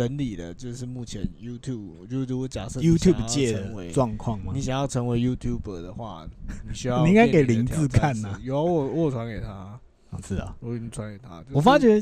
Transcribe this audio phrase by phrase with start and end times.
[0.00, 4.60] 整理的，就是目前 YouTube，就如果假设 YouTube 界成为的状况吗你？
[4.62, 6.26] 想要成为 YouTuber 的话，
[6.66, 9.80] 你需要 你应该给林志看呐有啊我我传给他，啊
[10.26, 11.42] 是啊，我已经传给他。
[11.42, 12.00] 就是我发觉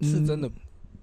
[0.00, 0.52] 是真的嗯，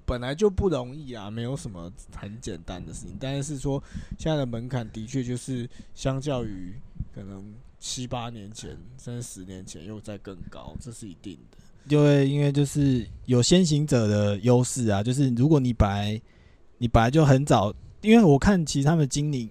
[0.06, 3.18] 本来就不容易啊，没有什么很简单的事情。
[3.20, 3.84] 但是说
[4.18, 6.74] 现在的门槛的确就是相较于
[7.14, 11.58] 可能七八年前甚至十年前又在更高，这是一定的。
[11.88, 16.22] 就会因为就是有先行者的优势啊，就是如果你本来
[16.78, 19.50] 你本来就很早，因为我看其实他们经营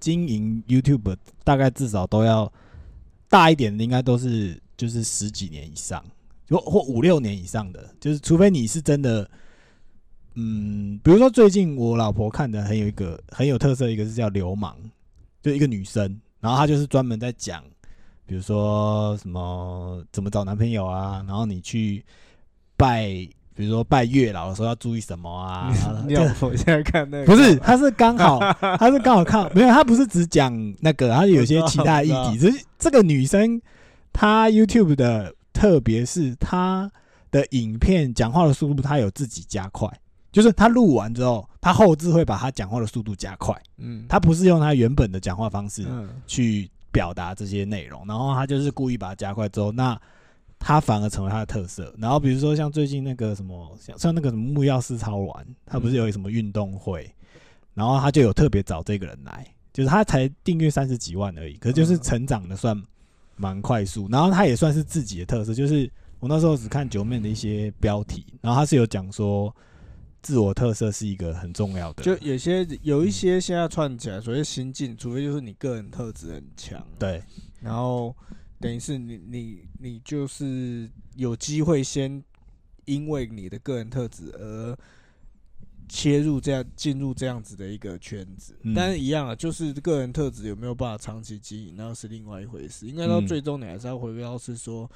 [0.00, 2.50] 经营 YouTube 大概至少都要
[3.28, 6.04] 大一点的，应该都是就是十几年以上，
[6.48, 9.28] 或或五六年以上的，就是除非你是真的。
[10.36, 14.74] 嗯，比如说最近我老婆看的很有一个很有特色，一个是叫流氓，
[15.40, 17.62] 就一个女生，然后她就是专门在讲，
[18.26, 22.04] 比如说什么怎么找男朋友啊，然后你去
[22.76, 23.06] 拜，
[23.54, 27.26] 比如说拜月老的时候要注意什么啊，然 后 你老婆现在看那个？
[27.26, 28.40] 不是，他是刚好，
[28.78, 32.38] 他是刚好看，没有，他不是只讲那个，他有些其他的议我题。
[32.38, 33.60] 只是这个女生，
[34.12, 36.90] 她 YouTube 的特别是她
[37.30, 39.88] 的影片讲话的速度，她有自己加快，
[40.32, 46.08] 就是她录完之后，她后置会把她讲话的速度加快，嗯，她不是用她原本的讲话方式嗯。
[46.26, 50.00] 去表达这些内容，然后他就是故意把它加快之后，那
[50.60, 51.92] 他反而成为他的特色。
[51.98, 57.12] 然后比如说像最近那个什么，像像那个什么木曜四超玩，他不是有什么运动会，
[57.74, 62.80] 然后他就有特别找这个人来，就是他才订阅三十几万而已，可是就是嗯成长的算
[63.34, 69.54] 蛮快速，然后他也算是自己的特色，就是我那时候只看九面的一些标题，然后他是有讲说。
[70.24, 77.22] 自我特色是一个很重要的，就有些有一些现在串起来，所谓心境，除非就是你个人特质很强，对
[77.60, 78.16] 然后
[78.58, 82.24] 等于是你你你就是有机会先
[82.86, 84.74] 因为你的个人特质而
[85.88, 92.86] 切入这样进入这样子的一个圈子，嗯但是一样啊，就是个人特质有没有办法长期经营，那是另外一回事。
[92.86, 94.90] 应该到嗯最终你还是要回归到是说。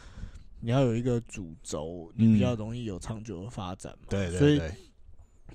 [0.60, 4.06] 你要有一个主轴，你比较嗯容易有长久的发展嘛。
[4.10, 4.74] 对对所以对，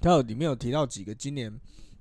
[0.03, 1.51] 它有里面有提到几个今年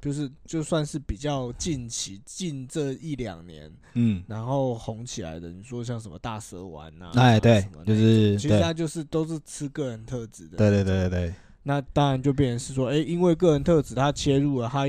[0.01, 10.57] 就是就算是比较近期近这一两年，嗯，然后红起来的，你说像什么大蛇丸呐、哎对就是其实他就是都是吃个人特质的。
[10.57, 14.87] 对对对对对，那当然就变成是说，哎、因为个人特质，他切入了，他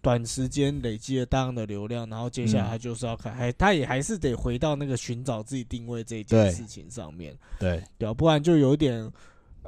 [0.00, 9.12] 短时间累积了大量的流量，然后接下来他就是要看，还它也还是得回到那个寻找自己定位这一件事情上面，对，对啊，不然就有点。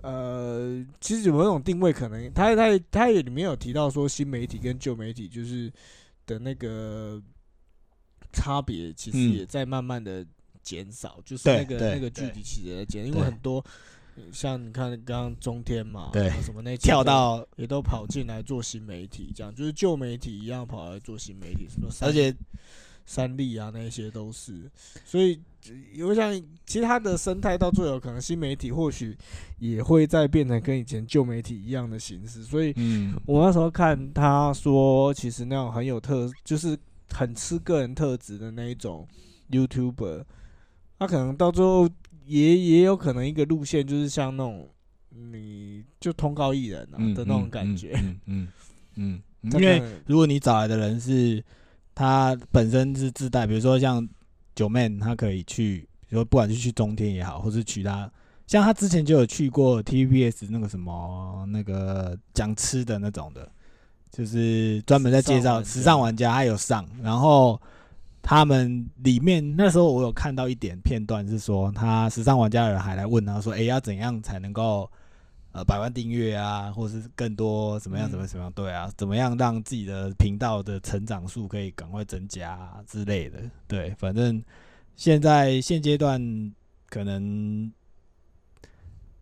[0.02, 5.72] 呃，其实有某种定位可能，他他他也里面有提到说，新媒体跟旧媒体就是
[6.26, 7.22] 的那个
[8.32, 10.26] 差别，其实嗯也在慢慢的
[10.62, 13.64] 减少，就是那个那个距对离其实也在减，因为很多
[14.32, 16.30] 像你看刚刚中天嘛，对。
[16.42, 22.34] 什么那跳到，也都跑进来做新媒体，这样就是旧媒体一样跑来做新媒体，什么而且
[23.06, 24.70] 三立啊那些都是，
[25.04, 25.40] 所以
[26.02, 29.16] 我想其他的生态到最后可能新媒体或许
[29.58, 36.76] 也会再变成跟以前旧媒体一样的形式，所以嗯，我那时候看他说，其实那种很有特，就是
[37.10, 39.06] 很吃个人特质的那一种
[39.50, 40.24] YouTuber，
[40.98, 41.88] 他可能到最后
[42.26, 44.68] 也也有可能一个路线，就是像那种
[45.10, 47.98] 你就通告艺人啊、嗯的那种感觉。
[48.26, 48.48] 嗯
[48.96, 51.44] 嗯因为如果你找来的人是
[51.94, 54.06] 他本身是自带，比如说像
[54.54, 58.10] 九妹，他可以去，比如说不管是去中天也好，或是其他，
[58.46, 63.50] 像他之前就有去过 TVBS 那个什么那个讲吃的那种的，
[64.10, 67.60] 就是专门在介绍时尚玩家时尚玩家，他有上，然后。
[68.26, 74.90] 他们里面那时候我有看到一点片段，是说他时尚玩家的人还来问他说：“哎、要怎样才能够
[75.54, 78.52] 呃百万订阅啊，或是更多怎么样嗯怎么样怎么样？
[78.52, 83.38] 对啊，怎么样让自己的频道的成长数可以赶快增加、啊、之类的？
[83.68, 84.42] 对，反正
[84.96, 86.20] 现在现阶段
[86.88, 87.72] 可能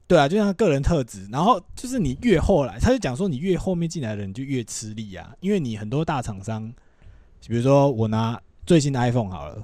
[0.06, 6.73] 对啊，就像个人特质，然后就是你越后来，他就讲说你越后面进来的人就越吃力啊，因为你很多大厂商，
[7.46, 9.62] 比如说我拿最新的 iPhone 好了，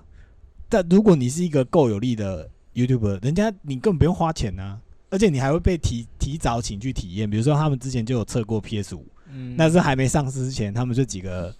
[0.68, 4.78] 但如果你是一个够有力的 YouTuber，人家你根本不用花钱啊，
[5.10, 7.28] 而且你还会被提提早请去体验。
[7.28, 9.54] 比如说他们之前就有测过 PS 五、嗯。
[9.56, 11.54] 那是还没上市之前，他们这几个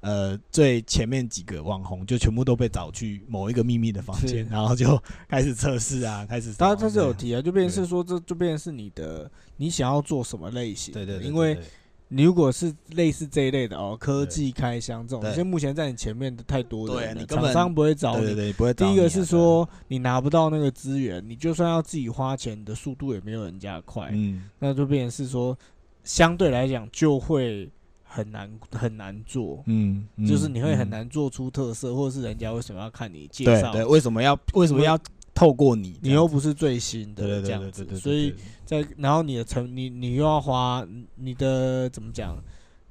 [0.00, 11.58] 呃最前面几个网红就全部都被找去某一个秘密的房间，然后就开始测试啊，开始他他是有提啊，就变成是说这就变成是你的你想要做什么类型，对对对，因为
[12.08, 15.30] 你如果是类似这一类的哦，科技开箱这种，对。
[15.30, 18.34] 现在目前在你前面的太多的人了，你厂商不会找你。
[18.34, 24.44] 对不会找第一个是说你拿不到那个资源，你就算要自己花钱，你的速度也没有人家快，嗯。
[24.58, 25.56] 那就变成是说，
[26.04, 27.68] 相对来讲就会
[28.04, 30.90] 很难很难做，嗯，嗯就是你会很嗯。
[30.90, 33.72] 难做出特色，或者是人家为什么要看你介绍？
[33.72, 34.96] 对对，为什么要为什么要
[35.36, 35.98] 透过你？
[36.00, 38.34] 你又不是最新的这样子，所以
[38.64, 40.84] 在然后你的成你你又要花
[41.16, 42.42] 你的怎么讲？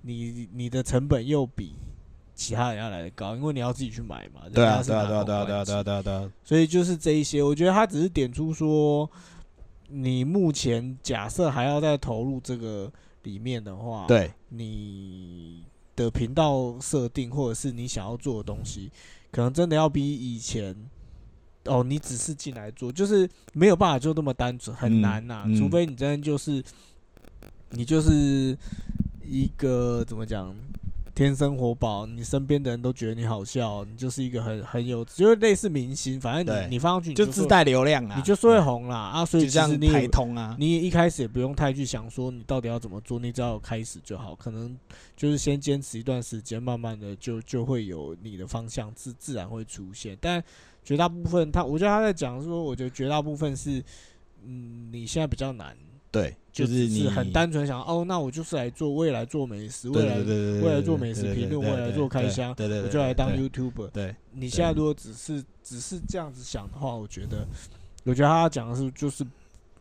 [0.03, 1.73] 你你的成本又比
[2.35, 4.41] 其他人要来的高，因为你要自己去买嘛。
[4.53, 9.09] 对啊对啊对啊对啊对啊对啊对啊，所以就是这一些，我觉得他只是点出说，
[9.87, 12.91] 你目前假设还要再投入这个
[13.23, 15.63] 里面的话，，对你
[15.95, 18.91] 的频道设定或者是你想要做的东西，
[19.31, 20.75] 可能真的要比以前。
[21.65, 26.63] 哦，你只是进来做，就是没有办法就那么单纯，很嗯难呐、嗯除非你真的就是，
[27.71, 28.57] 你就是
[29.23, 30.55] 一个怎么讲，
[31.15, 44.35] 天生活宝，你身边的人都觉得你好笑，你就是一个很很有，就是类似明星，反正你你放上去你就是自带流量啊，你就是会红啦啊，所以这样其实你通啊，你一开始也不用太去想说你到底要怎么做，你只要开始就好。
[44.35, 44.77] 可能
[45.15, 50.17] 就是先坚持一段时间，慢慢的就就会有你的方向自自然会出现。
[50.19, 50.43] 但
[50.85, 53.83] 绝大部分他，我觉得他在讲说，我觉得绝大部分是，
[54.45, 55.75] 嗯，你现在比较难，
[56.11, 63.87] 对，就是你很单纯想哦，那我就是来做，未来做美食，未来未来做美食评论未来做开箱对对，对我就来当 YouTuber。
[63.87, 67.47] 对你现在如果只是只是这样子想的话，我觉得，
[68.03, 69.25] 我觉得他讲的是就是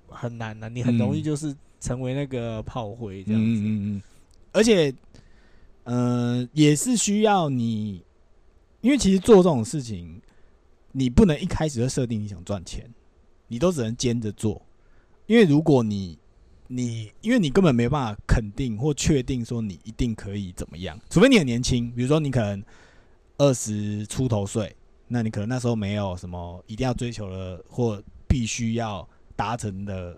[0.08, 3.46] 很难的、你很容易嗯就是成为那个炮灰这样子。
[3.46, 4.02] 嗯嗯嗯，
[4.52, 4.94] 而且，
[5.82, 8.02] 呃，也是需要你，
[8.80, 10.18] 因为其实做这种事情，
[10.96, 12.88] 你不能一开始就设定你想赚钱，
[13.48, 14.64] 你都只能兼着做，
[15.26, 16.16] 因为如果你
[16.68, 22.62] 你，因为你根本没办法肯定或确定说你一定可以怎么样，除非你很年轻，比如说你可能
[23.38, 24.74] 二十出头岁，
[25.08, 30.16] 那你可能那时候没有什么一定要追求的或必须要达成的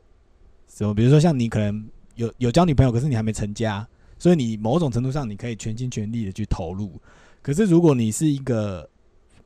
[0.68, 3.88] 什么，比如说像你可能有有交女朋友，可是你还没成家，
[4.18, 7.00] 所以你某种程度上你可以全心全力的去投入。
[7.40, 8.88] 可是如果你是一个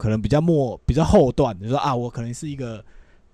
[0.00, 2.79] 可能比较末比较后段，你说啊，我可能是一个，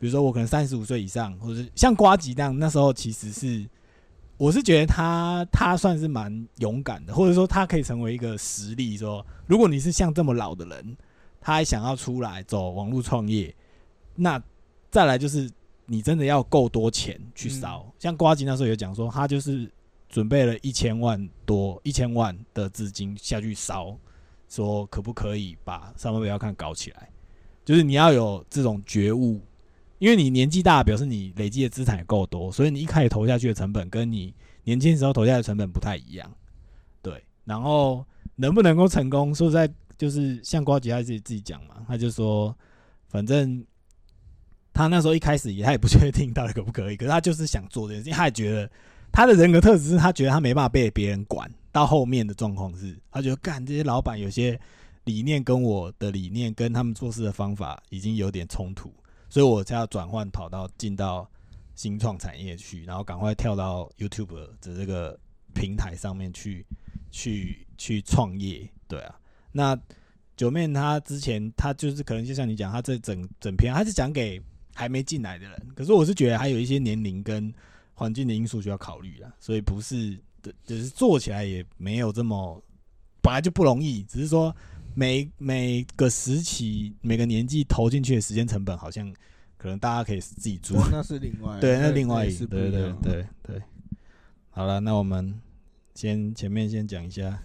[0.01, 3.65] 比如说我可能三十五岁以上，或者是像瓜吉那样，那时候其实是
[4.37, 8.97] 我是觉得他他算是蛮勇敢的，或者说他可以成为一个实例。
[8.97, 10.97] 说如果你是像这么老的人，
[11.41, 13.55] 他还想要出来走网络创业，
[14.17, 14.43] 那
[14.91, 15.49] 再来就是
[15.87, 17.87] 你真的要够多钱去烧。
[17.97, 19.71] 像瓜吉那时候有讲说，他就是
[20.09, 23.97] 准备了一千万多一千万的资金下去烧，
[24.57, 27.11] 说可不可以把上班不要看搞起来？
[27.63, 29.41] 就是你要有这种觉悟，
[29.99, 36.33] 因为你年纪大，表示你累积的资产也够多，所以你一开始投下去的成本跟你年轻时候投下的成本不太一样。
[37.03, 38.07] 对，然后
[38.37, 39.69] 能不能够成功，说实在
[39.99, 42.57] 就是像瓜吉他自己自己讲嘛，他就说，
[43.09, 43.63] 反正
[44.73, 48.71] 他那时候一开始也他也不确定到底可不可以，可是他就是想做这件事情，他也觉得
[49.13, 51.51] 他的人格特质是他觉得他没办法被别人管。
[51.77, 54.59] 到后面的状况是，他觉得干这些老板有些
[55.05, 58.91] 理念跟我的理念跟他们做事的方法已经有点冲突，
[59.29, 61.31] 所以我才要转换跑道进到
[61.75, 65.21] 新创产业去，然后赶快跳到 YouTube 的这个
[65.53, 66.65] 平台上面去
[67.11, 68.67] 去去创业。
[68.89, 69.15] 对啊，
[69.53, 69.79] 那
[70.35, 74.41] 九面他之前他就是可能就像你讲，他这整整篇他是讲给
[74.75, 77.53] 还没进来的人，可是我是觉得还有一些年龄跟
[77.93, 80.19] 环境的因素需要考虑啊，所以不是，
[80.65, 82.63] 就是做起来也没有这么
[83.23, 84.55] 本来就不容易，只是说
[84.95, 89.13] 每每个时期每个年纪投进去的时间成本好像
[89.57, 90.79] 可能大家可以自己做。
[90.91, 93.63] 那是另外 对，那另外一对对是不一样对对。
[94.51, 95.39] 好了，那我们
[95.95, 97.43] 先前面先讲一下，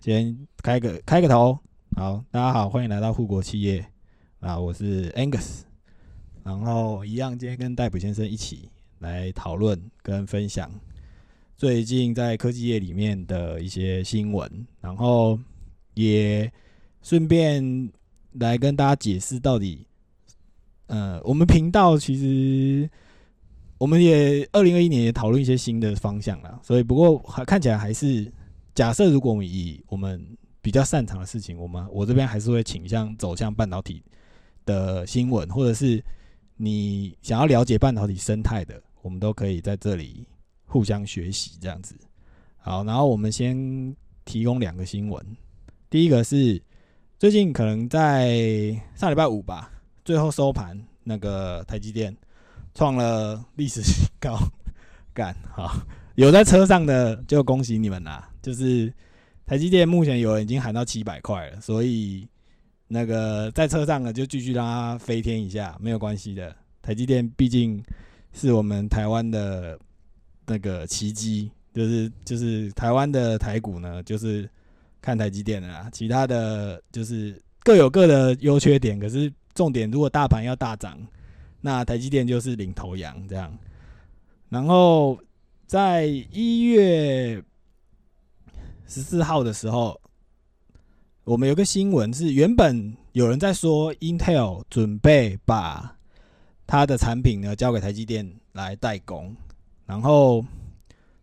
[0.00, 1.58] 先开个开个头。
[1.96, 3.86] 好，大家好，欢迎来到护国企业
[4.40, 5.62] 啊，我是 Angus，
[6.42, 8.68] 然后一样今天跟戴普先生一起
[8.98, 10.70] 来讨论跟分享
[11.56, 15.38] 最近在科技业里面的一些新闻，然后
[15.94, 16.52] 也
[17.00, 17.90] 顺便
[18.32, 19.86] 来跟大家解释到底，
[20.88, 22.88] 呃，我们频道其实
[23.78, 28.30] 我们也二零二一年也讨论一些新的方向啦，所以不过还看起来还是
[28.74, 30.22] 假设，如果我们以我们
[30.60, 34.02] 比较擅长的事情，我们我这边还是会倾向走向半导体
[34.66, 36.04] 的新闻，或者是
[36.58, 40.26] 你想要了解半导体生态的，我们都可以在这里
[40.66, 41.96] 互相学习这样子。
[42.58, 43.94] 好，然后我们先
[44.24, 45.24] 提供两个新闻，
[45.88, 46.60] 第一个是
[47.18, 49.70] 最近可能在上礼拜五吧，
[50.04, 52.14] 最后收盘那个台积电
[52.74, 54.36] 创了历史新高，
[55.14, 55.72] 干好
[56.16, 58.92] 有在车上的就恭喜你们啦，就是
[59.46, 62.26] 台积电目前有人已经喊到七百块了，所以
[62.88, 66.54] 那个在车上的就继续让它飞天一下，没有关系的。
[66.82, 67.82] 台积电毕竟
[68.32, 69.78] 是我们台湾的
[70.46, 74.48] 那个奇迹，就是就是台湾的台股呢，就是
[75.02, 78.98] 看台积电的啦，其他的就是各有各的优缺点。
[78.98, 80.98] 可是重点，如果大盘要大涨，
[81.60, 83.56] 那台积电就是领头羊这样。
[84.48, 85.18] 然后
[85.66, 87.42] 在一月
[88.86, 90.00] 十四号的时候，
[91.24, 95.96] 我们有个新闻是，原本有人在说 Intel 准备把
[96.66, 99.34] 它的产品呢交给台积电来代工，
[99.86, 100.44] 然后。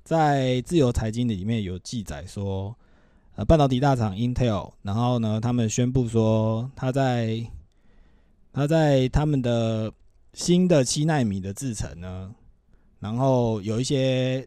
[0.06, 2.76] 在自由财经里面有记载说，
[3.36, 7.42] 呃，半导体大厂 Intel，然后呢，他们宣布说，他在
[8.52, 9.90] 他在他们的
[10.34, 12.36] 新的七纳米的制程呢，
[13.00, 14.46] 然后有一些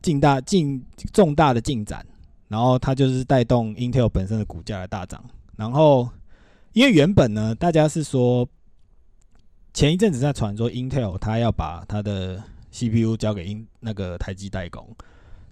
[0.00, 2.04] 进大进重大的进展，
[2.48, 5.22] 然后它就是带动 Intel 本身的股价的大涨。
[5.56, 6.08] 然后，
[6.72, 8.48] 因为原本呢，大家是说
[9.74, 12.42] 前一阵子在传说 Intel 它要把它的
[12.76, 14.86] CPU 交给英那个台积代工，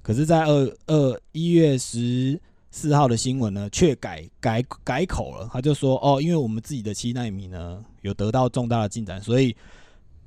[0.03, 2.39] 可是，在二二一月十
[2.71, 5.49] 四号的新闻呢，却改改改口了。
[5.51, 9.57] 他就说：“哦，因为我们自己的七纳米呢有得到重大的进展，所以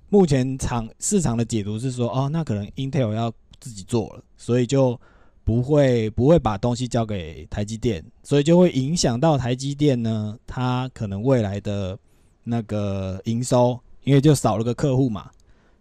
[0.09, 4.99] 目前场市场的解读是说，哦，那可能 Intel 要自己做了，所以就
[5.43, 11.95] 不会不会把东西交给台积电，所以就会影响到台积电呢，它可能未来的
[12.43, 15.29] 那个营收，因为就少了个客户嘛，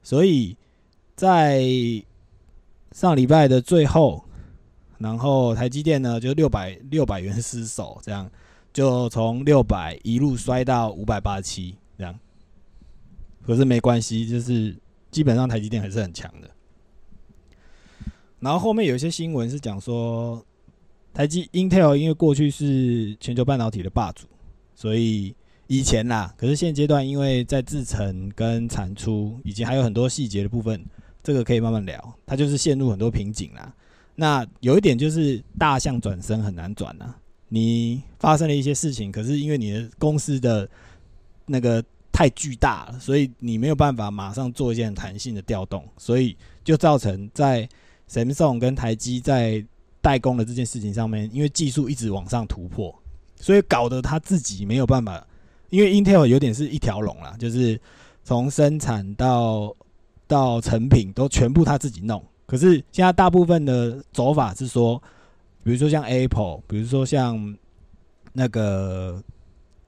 [0.02, 0.54] 所以。”
[1.16, 1.64] 在
[2.92, 4.23] 上礼拜的最后，
[4.99, 8.30] 然后台积电呢就六百六百元失守，这样
[8.70, 12.14] 就从六百一路摔到五百八十七，这样。
[13.42, 14.76] 可是没关系，就是
[15.11, 16.50] 基本上台积电还是很强的。
[18.40, 20.44] 然后后面有一些新闻是讲说，
[21.14, 24.26] 台积 Intel 因为过去是全球半导体的霸主，
[24.75, 25.35] 所以
[25.66, 30.85] 以前啦，可是现阶段因为在制程跟产出以及还有很多细节的部分。
[31.26, 33.75] 这个可以慢慢聊，它就是陷入很多瓶颈啦。
[34.14, 37.12] 那有一点就是大象转身很难转呐。
[37.49, 40.68] 你发生了一些事情，可是因为你的公司的
[41.47, 47.68] 那个太巨大了，所以你没有办法马上做一件弹性的调动，所以就造成在
[48.09, 49.66] Samsung 跟台积在
[50.00, 52.97] 代工的这件事情上面，因为技术一直往上突破，
[53.40, 55.26] 所以搞得他自己没有办法。
[55.71, 57.80] 因为 Intel 有点是一条龙啦，就是
[58.23, 59.75] 从生产到
[60.28, 65.00] 到成品都全部他自己弄，可是现在大部分的走法是说，
[65.62, 67.56] 比如说像 Apple，比如说像
[68.33, 69.23] 那个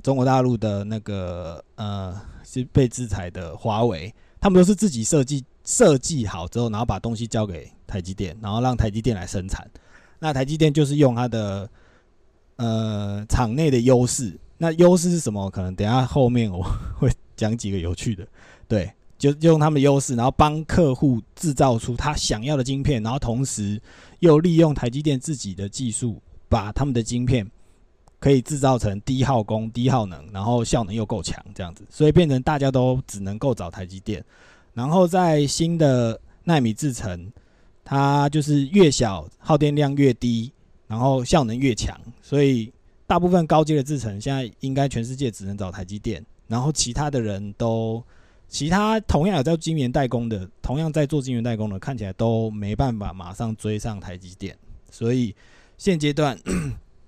[0.03, 9.69] 中国大陆的那个呃是被制裁的华为，他们都是自己设计设计好之后，然后把东西交给台积电，然后让台积电来生产。
[10.21, 11.69] 那台积电就是用它的
[12.57, 15.51] 呃场内的优势，那优势是什么？
[15.51, 16.65] 可能等下后面我
[16.99, 18.27] 会讲几个有趣的，
[18.69, 18.93] 对。
[19.19, 23.83] 就用他们的优势，然后帮客户制造出他想要的晶片，然后同时
[24.21, 27.45] 又利用台积电自己的技术，把他们的晶片
[28.21, 34.25] 可以制造成低耗工、低耗能，然后效能又够强，这样子，所以变成大家都只能够找台积电。
[34.73, 37.33] 然后在新的纳米制程，
[37.85, 40.53] 它就是越小耗电量越低，
[40.87, 42.73] 然后效能越强，所以
[43.05, 48.01] 大部分高阶的制程现在应该全世界只能找台积电，然后其他的人都。
[48.49, 54.57] 其他同样有在晶圆代工的，同样在做晶圆代工的，看起来都没办法马上追上台积电。
[54.91, 55.37] 所以
[55.77, 56.37] 现阶段，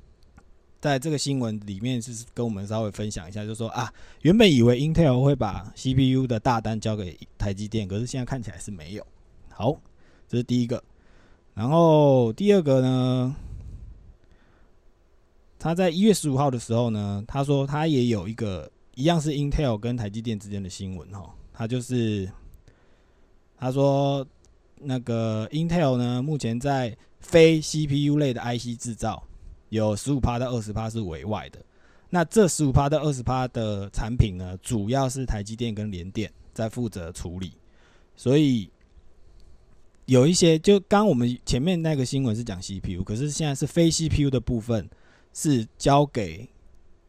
[0.83, 9.07] 在这个新闻里面是跟我们稍微分享一下，就说啊，原本以为 Intel 会把 CPU 的大单交给台积电，可是现在看起来是没有。
[9.49, 9.81] 好，
[10.29, 10.85] 这是第一个。
[11.55, 13.35] 然后第二个呢，
[15.59, 18.71] 他在一月十五号的时候呢，他说他也有一个。
[18.95, 22.31] 一样是 Intel 跟台积电之间的新闻哈，他就是
[23.57, 24.27] 他说
[24.77, 29.23] 那个 Intel 呢，目前在非 CPU 类的 IC 制造
[29.69, 31.63] 有十五趴到二十趴是委外的，
[32.09, 37.53] 那这十五趴到二十趴的产品呢，主要是台积电跟联电在负责处理，
[38.17, 38.71] 所以
[40.07, 44.89] 有一些就刚我们前面那个新闻是讲 CPU，可是现在是非 CPU 的部分
[45.33, 46.49] 是交给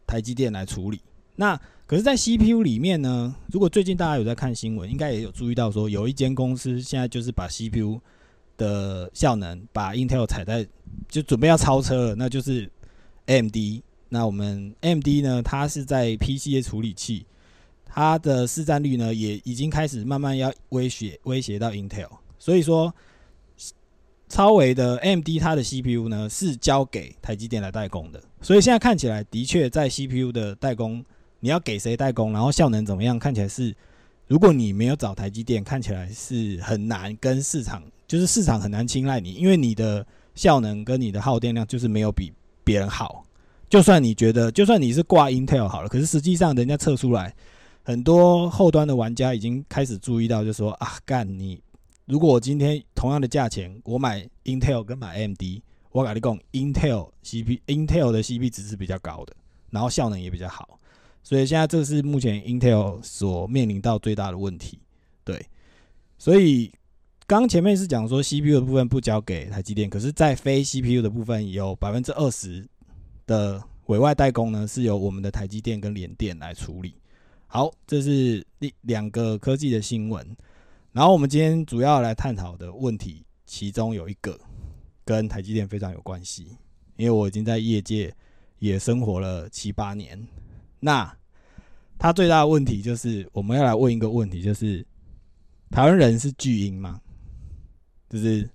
[0.05, 1.01] 台积电来处理，
[1.41, 1.59] 那。
[1.87, 7.99] 可是，在 CPU 里面呢，如果最近大家有在看新闻，应该也有注意到说，有一间公司现在就是把 CPU
[8.55, 10.65] 的效能把 Intel 踩在，
[11.09, 12.71] 就准备要超车了，那就是
[13.25, 13.57] AMD。
[14.07, 17.25] 那我们 AMD 呢，它是在 PC 的处理器，
[17.83, 22.07] 它的市占率呢，也已经开始慢慢要威胁威胁到 Intel。
[22.39, 22.95] 所以说，
[24.29, 28.23] 超维的 AMD 它的 CPU 呢，是交给台积电来代工的。
[28.41, 31.03] 所以现在看起来，的确在 CPU 的代工。
[31.41, 33.19] 你要给谁代工，然后效能怎么样？
[33.19, 33.75] 看起来是，
[34.27, 40.05] 如果你没有找台积电，看起来是很难跟市场就是市场很难青睐你，因为你的
[40.35, 42.31] 效能跟你的耗电量就是没有比
[42.63, 43.25] 别人好。
[43.69, 47.33] 就算你觉得，就算你是挂 Intel 好了，可是实际上人家测出来，
[47.83, 51.61] 很多后端的玩家已经开始注意到，就说啊，干你，
[52.05, 55.41] 如果我今天同样的价钱，我买 Intel 跟买 AMD，
[55.91, 59.33] 我跟你讲，Intel CP Intel 的 CP 值是比较高的，
[59.69, 60.77] 然后效能也比较好，
[61.23, 64.79] 所以现在这是目前 Intel 所面临到最大的问题。
[65.23, 65.45] 对，
[66.17, 66.71] 所以
[67.27, 72.67] 刚前面是讲说 CPU 的部分不交给台积电，可是，在非 CPU 的部分有百分之二十。
[73.27, 76.95] 的委外代工呢，是由我们的台积电跟联电来处理。
[77.47, 80.35] 好，这是第两个科技的新闻。
[80.91, 84.37] 然后我们今天主要来探讨的问题，其中有一个
[85.05, 86.57] 跟台积电非常有关系，
[86.97, 88.13] 因为我已经在业界
[88.59, 90.27] 也生活了七八年。
[90.81, 91.17] 那
[91.97, 94.85] 他最大的问题就是，我们要来问一个问题，就是
[95.69, 96.99] 台湾人是巨婴吗？
[98.09, 98.49] 就是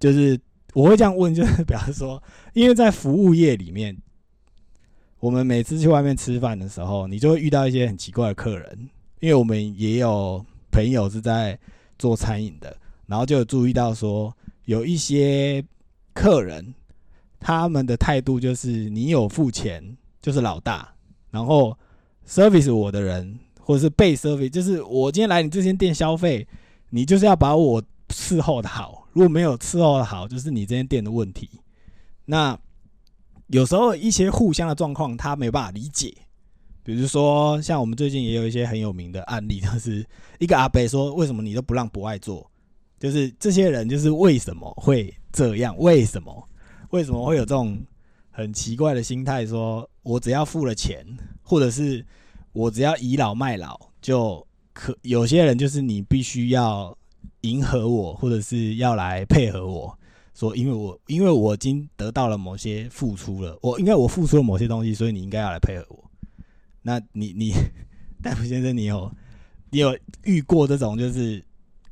[0.00, 0.36] 就是。
[0.74, 3.96] 我会这样问，就是表示说，因为在服务业里面，
[5.20, 8.90] 我们每次去外面吃饭的时候，你就会遇到一些很奇怪的客人。
[9.20, 11.58] 因为我们也有朋友是在
[11.98, 12.76] 做餐饮的，
[13.06, 14.30] 然后就有注意到说，
[14.66, 15.64] 有一些
[16.12, 16.74] 客人
[17.40, 19.82] 他们的态度就是，你有付钱
[20.20, 20.94] 就是老大，
[21.30, 21.76] 然后
[22.26, 26.46] service 我的人或者是被 service，就是我今天来你这间店消费，
[26.90, 29.06] 你就是要把我伺候的好。
[29.12, 31.48] 如果没有伺候的好，就是你这间店的问题。
[32.24, 32.58] 那
[33.48, 36.12] 有时候一些互相的状况，他没办法理解。
[36.82, 40.06] 比如说，像我们最近也有一些很有名的案例，就是
[40.38, 42.48] 一个阿伯说：“为什么你都不让不爱做？”
[43.00, 45.76] 就是这些人，就是为什么会这样？
[45.78, 46.48] 为什么？
[46.90, 47.76] 为什么会有这种
[48.36, 49.46] 很奇怪的心态？
[49.46, 51.04] 说我只要付了钱，
[51.42, 52.04] 或者是
[52.52, 56.96] 我只要倚老卖老，就可有些人就是你必须要。
[57.42, 59.96] 迎合我，或者是要来配合我，
[60.34, 66.10] 说因为我因为我已经得到了某些付出了，我应该我付出了某些东西，所以你应该要来配合我。
[66.82, 67.52] 那你你
[68.20, 69.08] 戴夫先生，你有
[69.70, 71.44] 你有遇过这种就是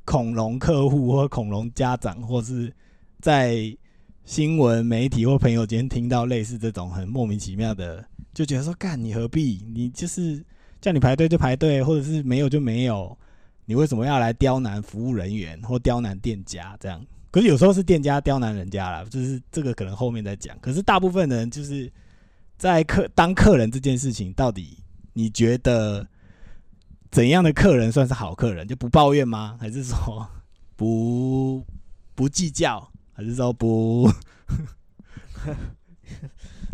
[0.04, 2.72] 恐龙客户或恐龙家长，或是
[3.20, 3.76] 在
[4.24, 9.62] 新闻媒体或朋友间听到类似这种很莫名其妙的，就觉得说干你何必？
[9.74, 10.42] 你就是
[10.80, 13.16] 叫你排队就排队，或者是没有就没有。
[13.66, 16.74] 你为什么要来刁难服务人员或刁难店家？
[16.80, 20.58] 这样，可是有时候是店家刁难人家了，就是这个可能后面再讲。
[20.58, 21.92] 可是大部分人就是
[22.56, 24.78] 在客当客人这件事情，到底
[25.12, 26.06] 你觉得
[27.10, 28.66] 怎样的客人算是好客人？
[28.66, 29.58] 就不抱怨吗？
[29.60, 30.26] 还是说
[30.76, 31.62] 不
[32.14, 32.90] 不计较？
[33.14, 34.11] 还是说不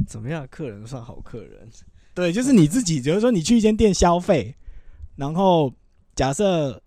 [0.09, 0.45] 怎么样？
[0.51, 1.69] 客人算好客人？
[2.15, 4.57] 对，就是你自己，比如说你去一间店消费，
[5.15, 5.73] 然后。
[6.17, 6.83] 假设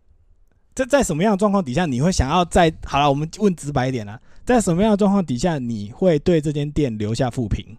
[0.76, 3.10] 在在什么样的状况底下，你会想要在好了？
[3.10, 7.76] 我们问直白一点了，在什么样的状况底下，你会对这间店留下负评？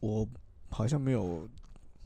[0.00, 0.26] 我
[0.70, 1.46] 好像没有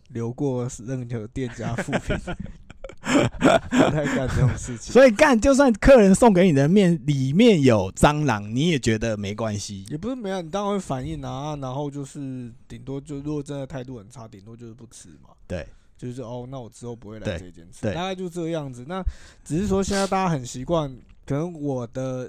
[0.08, 2.18] 留过任何店家负评，
[3.12, 4.92] 不太干这种事情。
[4.92, 9.84] 所以干，就算客人送给你的面里面有蟑螂，你也觉得没关系？
[9.90, 11.56] 也不是没有，你当然会反应啊。
[11.56, 15.30] 然后就是顶多就如果真的态度很差，顶多就是不吃嘛。
[15.46, 15.66] 对。
[15.94, 18.84] 就是哦，那我之后不会来这件事，大概就这个样子。
[18.88, 19.00] 那
[19.44, 20.92] 只是说现在大家很习惯，
[21.24, 22.28] 可能我的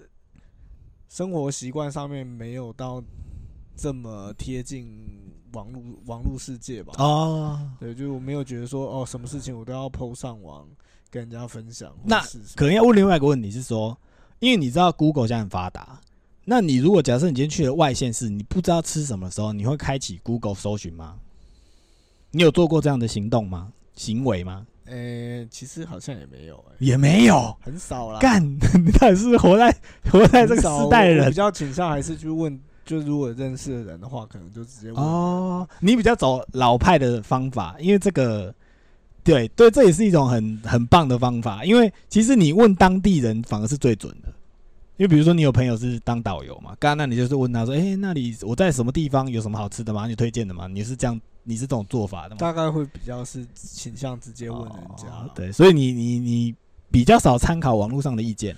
[1.09, 3.03] 生活习惯上面没有到
[3.75, 4.85] 这么贴近
[5.53, 6.93] 网络网络世界吧。
[6.97, 10.67] 哦，对，就我没有觉得说哦，什么事情我都要 PO 上网
[11.09, 11.91] 跟人家分享。
[12.03, 12.21] 那
[12.55, 13.97] 可能要问另外一个问题是说，
[14.39, 15.99] 因为你知道 Google 现在很发达，
[16.45, 21.15] 那你如果假设你今天去了外县市，你不知道吃什么的时候，你会开启 Google 搜寻吗？
[22.31, 23.71] 你有做过这样的行动吗？
[23.95, 24.65] 行为吗？
[24.85, 28.19] 呃，其实好像也没有，哎，也没有，很少啦。
[28.19, 28.43] 干，
[28.83, 29.73] 你到底是活在
[30.11, 31.29] 活在这个时代的人？
[31.29, 35.03] 比较倾向还是去问，就如果认识的人的话，可能就直接问。
[35.03, 38.53] 哦，你比较走老派的方法，因为这个，
[39.23, 41.63] 对对，这也是一种很很棒的方法。
[41.65, 44.29] 因为其实你问当地人反而是最准的。
[44.97, 50.05] 因为比如说你有朋友是当导游嘛，刚刚那你就是问他说：“哎，那里我在什么地方有什么好吃的吗？
[50.07, 51.19] 你推荐的吗？”你是这样。
[51.45, 52.37] 你是这种做法的吗？
[52.37, 56.55] 大概会比较是倾向直接问人家，对，所以你你你
[56.89, 58.55] 比较少参考网络上的意见。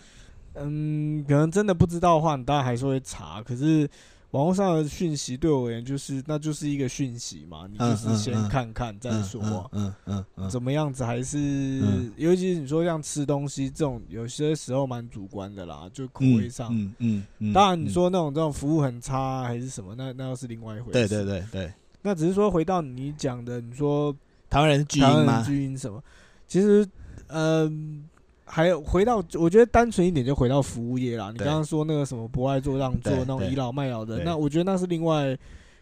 [0.54, 3.42] 嗯，可能真的不知道的话，你当然还是会查。
[3.42, 3.90] 可是
[4.32, 9.70] 网络上的讯息对我而言，就是那就是一个讯息嘛，你就是先看看再说。
[9.72, 16.70] 嗯嗯嗯，怎么样子还是，尤其是你说像吃东西这种，有些时候蛮主观的啦，就口味上。
[17.00, 20.92] 嗯嗯，当然你说那种这种服务很差还是什么，那那又是另外一回事。
[20.92, 21.74] 对对对对。
[22.02, 24.16] 那只是说回到你讲的，你说
[24.50, 25.42] 台湾人巨婴吗？
[25.44, 26.04] 巨婴什么？
[26.48, 26.88] 其实，
[27.28, 28.04] 嗯，
[28.46, 31.32] 还有回到，我觉得单纯一点就回到服务业啦。
[31.32, 35.36] 你刚刚说那个什么不爱做让做那种倚老卖老的，那我觉得那是另外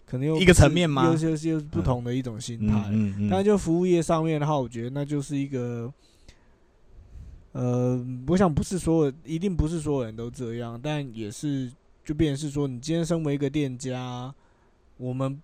[0.06, 2.86] 可能又一个层面嘛又是又是不同的一种心态。
[2.90, 5.92] 嗯嗯但就服务业上面的话，我觉得那就是一个，
[7.52, 11.72] 呃，我想不是所有，一定不是所有人都这样，但也是
[12.06, 14.34] 就变成是说，你今天身为一个店家，
[14.98, 15.38] 我们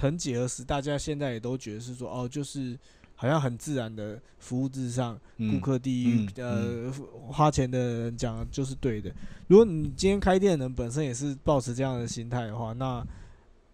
[0.00, 2.78] 很结合时，大家现在也都觉得是说，哦，就是
[3.20, 6.92] 好像很自然的服务至上，嗯顾客第一，嗯呃，
[7.28, 9.12] 花钱的人讲的就是对的。
[9.46, 13.06] 如果你今天开店的人本身也是保持这样的心态的话，那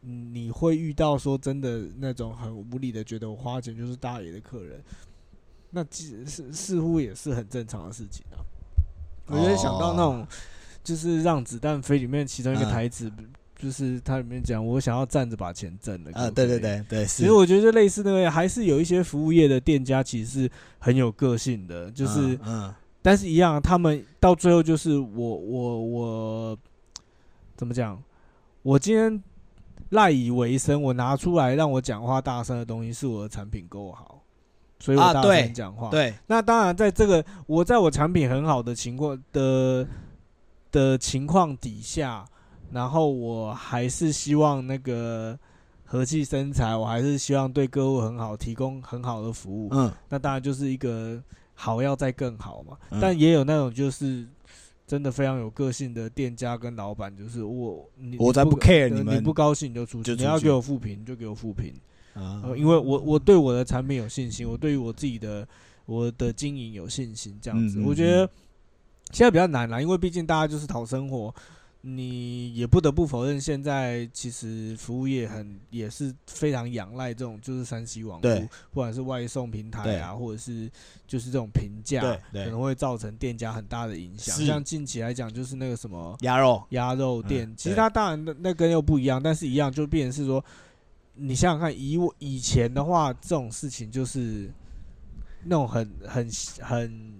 [0.03, 4.83] 嗯你会遇到说真的那种很无理的，觉得我花钱就是大爷的客人，
[5.71, 8.43] 那其实似乎也是很正常的事情啊。
[9.27, 10.27] 我就想到那种，
[10.83, 13.09] 就是《让子弹飞》里面其中一个嗯台词，
[13.57, 16.11] 就是它里面讲我想要站着把钱挣了。
[16.13, 26.59] 啊，对对对对，其实我觉得类似那个，还是有一些服务业的店家其实是很有个性的，就是，嗯但是一样，他们到最后就是我我我
[27.57, 28.03] 怎么讲？
[28.63, 29.23] 我今天
[29.91, 34.21] 赖以为生，我拿出来让我讲话大声的东西是我的产品够好，
[34.81, 35.89] 所以我大声讲话。
[35.89, 39.87] 对，那当然，在这个我在我产品很好的情况的
[40.73, 42.25] 的情况底下，
[42.71, 45.39] 然后我还是希望那个
[45.85, 49.69] 和气生财，我还是希望对客户很好，提供很好的服务。
[49.73, 51.23] 嗯那当然就是一个
[51.55, 52.77] 好要再更好嘛。
[52.91, 54.27] 嗯但也有那种就是
[54.87, 61.73] 真的非常有个性的店家跟老板，就是我你我才不 care 你们你不高兴你就出去，你要给我复评你就给我复评。
[62.15, 65.47] 啊呃，因为我我对我的产品有信心，我对于我自己的
[65.85, 68.27] 我的经营有信心，这样子，嗯嗯我觉得
[69.13, 71.35] 现在比较难啦，因为毕竟大家就是讨生活，
[71.89, 80.69] 你也不得不否认，现在其实服务业很也是非常仰赖这种就是三 C 网不管是外送平台对啊，或者是
[81.07, 82.01] 就是这种评价，
[82.33, 84.35] 可能会造成店家很大的影响。
[84.35, 90.45] 是像近期来讲，就是那个什么鸭肉，鸭肉店，嗯其实它当然那那跟又不一样，但是一样就变成是说，
[91.15, 94.51] 你想想看，以我以前的话，这种事情就是
[95.45, 96.29] 那种很很
[96.61, 97.13] 很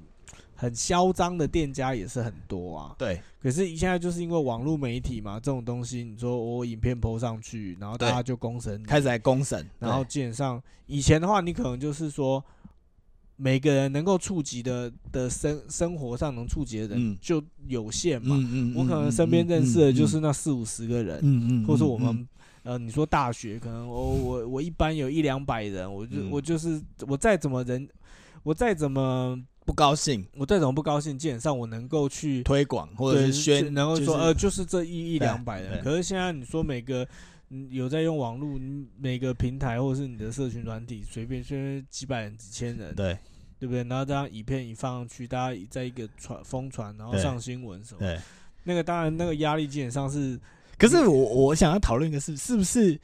[0.57, 2.97] 很嚣张的店家也是很多啊。
[2.99, 3.21] 对。
[3.41, 12.43] 可是现在就是因为网络媒体嘛，这种东西，你说我影片 PO 上去，然后大家就公审你，开始来公审，然后基本上以前的话，你可能就是说。
[13.39, 17.19] 每个人能够触及的的生生活上能触及的人嗯。
[17.21, 22.27] 就有限嘛，嗯嗯，我可能身边认识的就是那四五十个人，嗯嗯，或是我们
[22.63, 26.31] 呃，你说大学可能我我我一般有一两百人，我就、嗯。
[26.31, 27.87] 我就是我再怎么人，
[28.43, 35.83] 我再怎么不高兴我再怎么不高兴，基本上我能够去推广或者是宣，能够说、就是呃，就是这一一两百人。
[35.83, 37.07] 可是现在你说每个
[37.51, 43.19] 嗯有在用网络，嗯每个平台或者是你的社群软体，随便随便几百人、几千人，对
[43.59, 43.83] 对不对？
[43.85, 48.19] 然后这样影片一放上去，大家在一个传疯传，然后上新闻什么，对。
[48.63, 50.39] 那个当然那个压力基本上是
[50.77, 52.99] 可是我我想要讨论一个是是不是，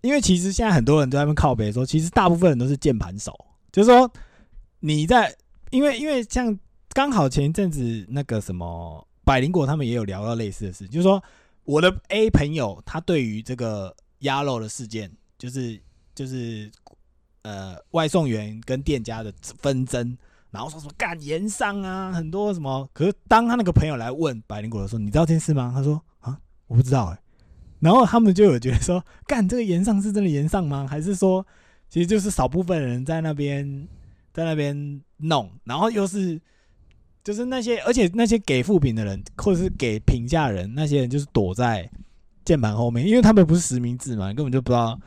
[0.00, 3.32] 因为其实现在很多人都在那边靠北说，其实大部分人都是键盘手，
[3.70, 4.10] 就是说
[4.80, 5.34] 你在
[5.70, 6.58] 因为因为像
[6.90, 11.22] 刚好前一阵子那个什么百灵果他们也有聊到类似的事，就是说
[11.64, 15.80] 我的 A 朋友他对于这个鸭肉的事件，就是
[16.14, 16.70] 就是
[17.42, 20.16] 呃外送员跟店家的纷争。
[20.50, 22.88] 然后说什么干盐商啊，很多什么。
[22.92, 25.72] 可是当他那个朋友来问百灵果的时候，你知道这件事吗？
[25.74, 27.18] 他说啊，我不知道哎、
[27.80, 30.86] 然后他们就有觉得说，干这个盐上是真的盐上吗？
[30.88, 31.44] 还是说，
[31.88, 33.88] 其实就是少部分人在那边
[34.32, 36.40] 在那边弄，然后又是
[37.22, 41.90] 就是那些，而且那些给负评的人或者是给评价人，那些人就是躲在
[42.44, 44.98] 键盘后面，因为他们不是实名制嘛，根本就不知道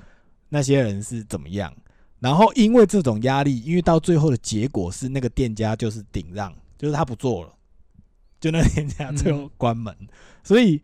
[0.50, 1.74] 那些人是怎么样。
[2.20, 7.54] 然后因为这种压力，因为到最后的结果是那个店家就是顶让，就是他不做了，
[8.40, 9.96] 就那个店家最后关门，
[10.44, 10.82] 所以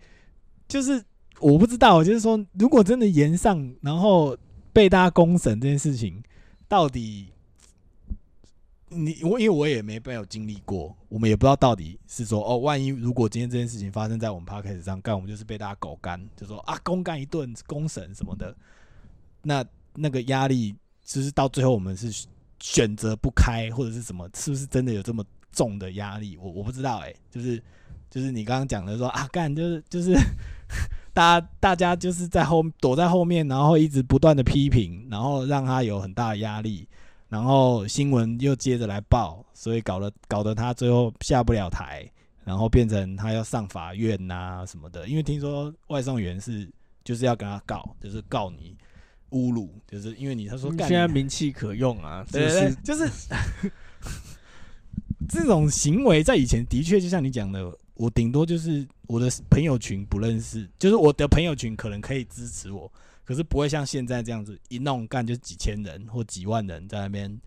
[0.68, 1.04] 就是
[1.40, 4.38] 我不知道，就是说如果真的延上，然后
[4.72, 6.22] 被大家公审这件事情，
[6.68, 7.33] 到底
[8.94, 18.56] 你我因为我也没没有经历过，我们也不知道到底是说哦，万一如果今天这件事情发生在我们 p o d c a s 上，干我们就是被大家狗干，就说啊公干一顿公审什么的，
[19.42, 20.76] 那那个压力。
[21.06, 22.26] 就是到最后我们是
[22.62, 26.38] 选择不开或者是什么，是不是真的有这么重的压力？
[26.38, 27.62] 我我不知道哎、就是
[28.10, 30.14] 就是你刚刚讲的说啊，干就是就是
[31.14, 36.88] 大家大家就是在后躲在后面，然后一直不断的批评，然后让他有很大的压力，
[37.34, 42.08] 然后新闻又接着来报，所以搞得搞得他最后下不了台，
[42.46, 46.70] 然后变成他要上法院呐、什么的，因为听说外送员是
[47.04, 48.78] 就是要跟他告，就是告你。
[49.32, 53.10] 侮辱，就是因为你他说干现在名气可用啊，就对对就是
[55.28, 62.92] 这种行为在以前的确就像你讲的，我顶多就是我的朋友群不认识，就是我的朋友群可能可以支持我，
[63.24, 67.40] 可是不会像现在这样子一弄干就几千人或几万人在那边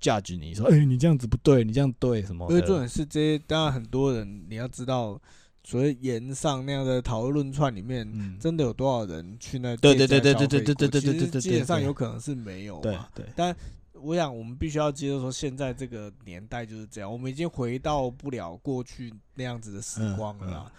[0.00, 2.82] judge 你说，哎、你这样子不对，你这样对什么因为重的？
[2.82, 5.20] 点是这些，当然很多人你要知道，
[5.64, 13.08] 所谓言上那样的讨论串里面，嗯，真的有多少人去那对对对对对对对对对对对基本上有可能是没有对嘛。
[13.14, 13.26] 对，
[14.00, 20.70] 我想我们必须要接受说，现在这个年代就是这样，我们已经回到不了过去那样子的时光了。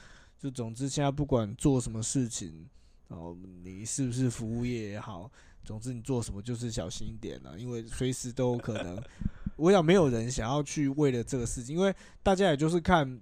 [0.42, 2.66] 就总之，现在不管做什么事情，
[3.10, 5.30] 哦，你是不是服务业也好，
[5.64, 9.00] 总之你做什么就是小心一点了，因为随时都有可能。
[9.58, 11.94] 我想没有人想要去为了这个事情，因为
[12.24, 13.20] 大家也就是看，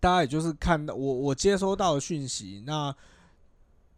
[0.00, 2.94] 大家也就是看到我我接收到的讯息，那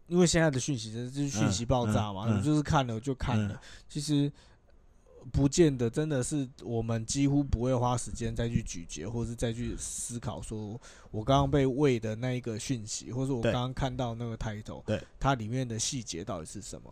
[0.09, 4.31] 因为现在的讯息真的是讯息爆炸嘛，就是看了就看了，其实
[5.33, 16.91] 不见得真的是我们几乎不会花时间再去咀嚼，或是再去思考，说我刚刚被喂的那一个讯息，或者我刚刚看到那个 title，对它里面的细节到底是什么？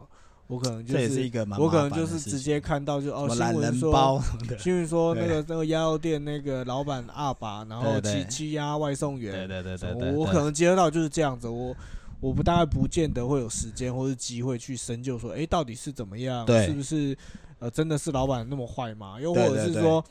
[0.48, 4.22] 我可能就是是一个蛮我可能就是直接看到就哦 新闻说
[4.58, 11.74] 新闻说那个那个鸭肉店那个老板阿爸，然后欺欺压外送员，对对对对，对我可能接得到就是这样子，我
[12.20, 17.16] 我不大概不见得会有时间或是机会去深究说，哎、到底是怎么样，是不是
[17.62, 19.18] 呃真的是老板那么坏吗？
[19.18, 19.98] 又或者是说。
[19.98, 20.04] 哦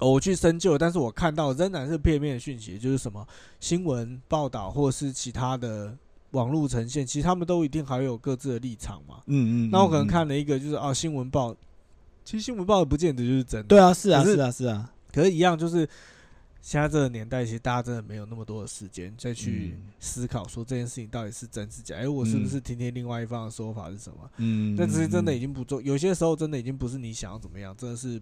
[0.00, 3.26] 我去深究，但是我看到仍然是片面的讯息，就是什么
[3.58, 5.92] 新闻报道或者是其他的
[6.30, 9.16] 网络呈现，其实他们都一定还有各自的立场嘛。
[9.26, 11.52] 嗯嗯，那我可能嗯，看了一个，就是啊新闻报，
[12.24, 15.84] 其实新闻报不见得就是真的，对啊，是啊是啊是啊，可是，一样就是
[16.60, 21.96] 现在这个年代，其实大家真的没有那么多的时间再去嗯思考说这件事情到底是真是假。
[21.96, 24.30] 哎、我是不嗯是听听另外一方的说法是什么？
[24.36, 28.20] 嗯，那其实真的已嗯经不重，有些时候真的已经不是你想要怎么样，真的是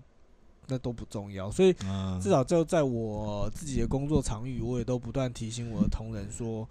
[0.68, 1.50] 那都不重要。
[1.50, 6.68] 所以嗯至少就在我自己的工作场域，我也都不断提醒我的同仁说，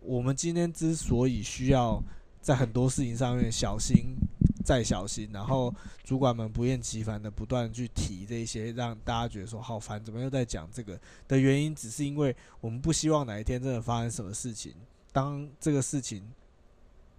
[0.00, 2.02] 我们今天之所以需要
[2.40, 4.16] 在很多事情上面小心
[4.62, 14.72] 再小心，然后主管们不厌其烦的不断去提这些，让大家觉得说好烦，怎么又在讲这个的原因，只是因为我们不希望哪一天真的发生什么事情，
[15.12, 16.22] 当这个事情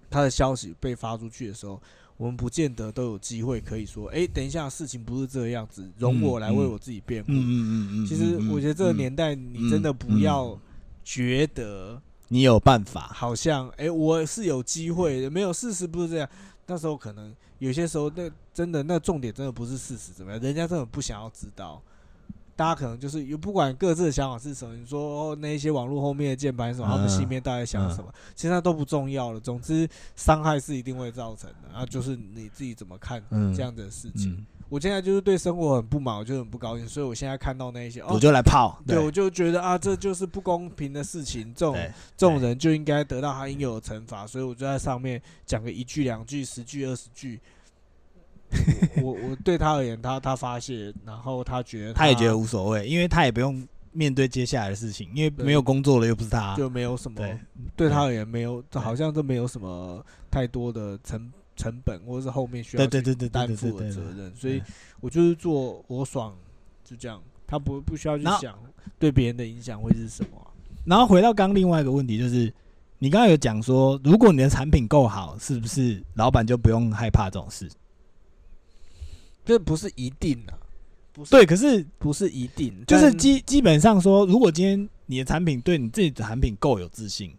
[0.09, 1.81] 它的消息被发出去的时候。
[2.15, 7.31] 我们不见得都有机会可以说，哎、等一下，事情不是这个样子，容我来为我自己辩护。
[7.31, 10.57] 嗯嗯嗯嗯，其实我觉得这个嗯年代，你真的不要
[11.03, 16.29] 觉得你有办法，好像，哎、我是有机会的，没有事实不是这样。
[16.65, 21.81] 那时候可能有些时候，那真的那重点真的不是事实怎么样，人家真的不想要知道。
[22.55, 29.39] 大家可能就是有不管各自的想法是什么，你说、哦、那一些网络后面的键盘是什么，他们心里面大概想什么，其实那都不重要了。
[29.39, 34.45] 总之，伤害是一定会造成的，啊，就是你自己怎么看嗯这样的事情。
[34.63, 41.75] 嗯，我现在就是对生活很不满，我就很不高兴，所以我现在看到那些，哦我，就来泡，对，我就觉得啊，这就是不公平的事情，这种
[42.17, 47.39] 这种人就应该得到他应有的惩罚，所以我就在上面讲个一句、两句、十句、二十句。
[49.01, 57.39] 我我对他而言，他他发泄，然后他觉得他也觉得无所谓，因为他也不用面对接下来的事情，因为没有工作了又不是他，就没有什么对。
[57.75, 64.61] 对他而言没有，好像都没有什么太多的成成本，或者是后面需要去对对对担负的责任，所以
[64.99, 66.35] 我就是做我爽，
[66.83, 68.57] 就这样，他不不需要去想
[68.97, 70.47] 对别人的影响会是什么啊、
[70.85, 72.51] 然后回到刚另外一个问题，就是
[72.99, 77.69] 你刚刚有讲说，如果你的产品够好，是不是老板就不用害怕这种事？
[79.45, 80.55] 这不是一定啊，
[81.11, 87.35] 不是对，可是不是一定，就是基基本上说，如果今天你的产品对你自己的产品够有自信，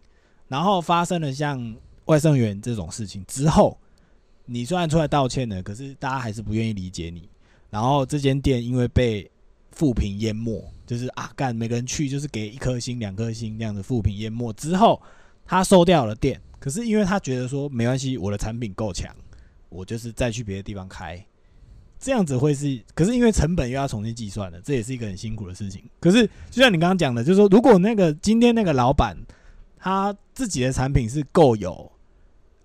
[0.47, 1.75] 然后发生了像
[2.05, 3.75] 外送员这种事情之后，
[4.45, 7.29] 你虽然出来道歉了，可是大家还是不愿意理解你，
[7.69, 9.29] 然后这间店因为被
[9.71, 15.01] 负评淹没，就是啊干每个人去就是给一颗星、两颗星这样的负评淹没之后，
[15.45, 19.13] 他收掉了店，可是因为他觉得说没关系，我的产品够强，
[19.69, 21.23] 我就是再去别的地方开。
[21.97, 25.81] 这样子会是，可是因为成本又要重新计算了，这也是一个很辛苦的事情。
[25.99, 29.17] 可是就像你刚刚讲的，就是说，如果那个今天那个老板
[29.79, 31.91] 他自己的产品是够有，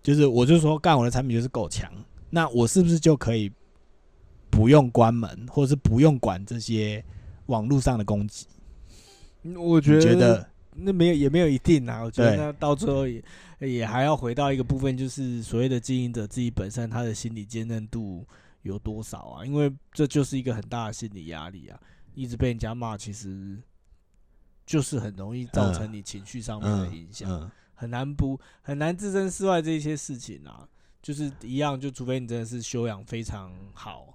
[0.03, 1.93] 就是我就说干我的产品就是够强，
[2.31, 3.51] 那我是不是就可以
[4.51, 7.05] 不用关门，或者是不用管这些
[7.47, 8.47] 网络上的攻击？
[9.43, 13.23] 嗯我觉得那没有也没有一定啊，我觉得那到最后也
[13.59, 18.27] 也还要回到一个部分，就是所谓的经营者自己本身他的心理坚韧度
[18.63, 19.45] 有多少啊？
[19.45, 21.81] 因为这就是一个很大的心理压力啊，
[22.15, 23.59] 一直被人家骂，其实
[24.67, 27.31] 就是很容易造成你情绪上面的影响。
[27.31, 27.51] 嗯，
[27.81, 30.69] 很难不很难置身事外这一些事情啊，
[31.01, 34.15] 就是一样，就除非你真的是修养非常好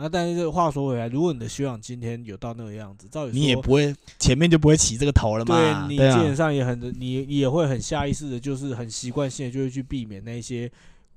[0.00, 5.56] 那但是话说回来，如果你的修养今天有到那个样子，照理你也不会前面就不会起这个头了嘛。
[5.56, 10.70] 对你基本上也很，你你也会很下意识的，就是很习惯性的就会去避免那些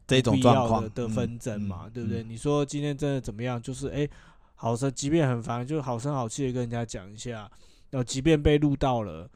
[0.06, 2.22] 这种状况的纷争嘛，嗯对不对？
[2.22, 3.62] 嗯你说今天真的怎么样？
[3.62, 4.08] 就是哎、
[4.56, 7.52] 好生，即便很烦，就好声好气的跟人家讲一下，
[7.89, 9.30] 然后即便被录到了，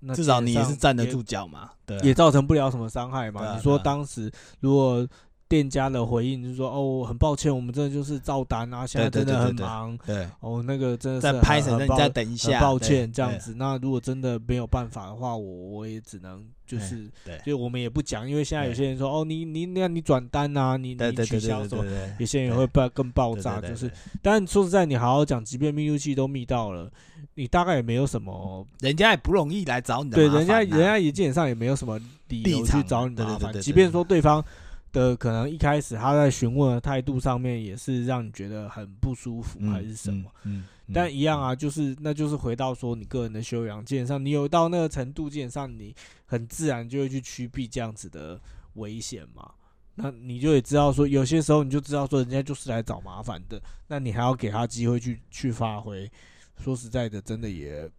[0.00, 1.70] 那至少你也是站得住脚嘛。
[2.02, 3.44] 也造成不了什么伤害嘛。
[3.44, 4.30] 啊你说当时
[4.60, 5.06] 如果
[5.48, 13.54] 店家的回应就是说，哦，很抱歉，我们真的就是照单啊，现在真的很忙，对，哦，那个真的是再很拍成你很抱再等一下，很抱歉这样子。
[13.56, 21.84] 那如果真的没有办法的话，我我也只能就是，对就我们也不讲，因为现在有些人说，哦，你你那你转单啊，你你取消什么，
[22.18, 23.96] 有些人也对会爆更爆炸，就是对。
[24.22, 26.90] 但说实在，你好好讲，即便密录器都密到了，
[27.34, 34.44] 你大概也没有什么人家也不容易来找你的对，人家人家也基本上也没有什么理由去找你对对麻烦，即便说对方
[34.92, 40.30] 的可能一开始他在询问的态度上面也是让你觉得很不舒服，嗯还是什么。
[40.44, 45.94] 嗯，嗯但一样啊，就是那就是回到说你个人的修养，基本上你有到那个程度，基本上你
[46.24, 48.40] 很自然就会去趋避这样子的
[48.74, 49.52] 危险嘛。
[49.94, 56.10] 那你就也知道说，有些时候你就知道说人家就是来找麻烦的，那你还要给他机会去去发挥。
[56.58, 57.90] 说实在的，真的也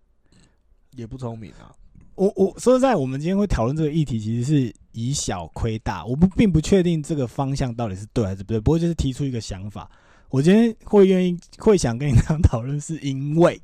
[0.91, 1.75] 也不聪明啊。
[2.17, 6.03] 我我说实在，我们今天会讨论这个议题，其实是以小亏大。
[6.03, 9.89] 我不并不确定这个方向到底是对还是不对，不过就是提出一个想法。
[10.29, 13.61] 我今天会愿意会想跟你 这样讨论，是因为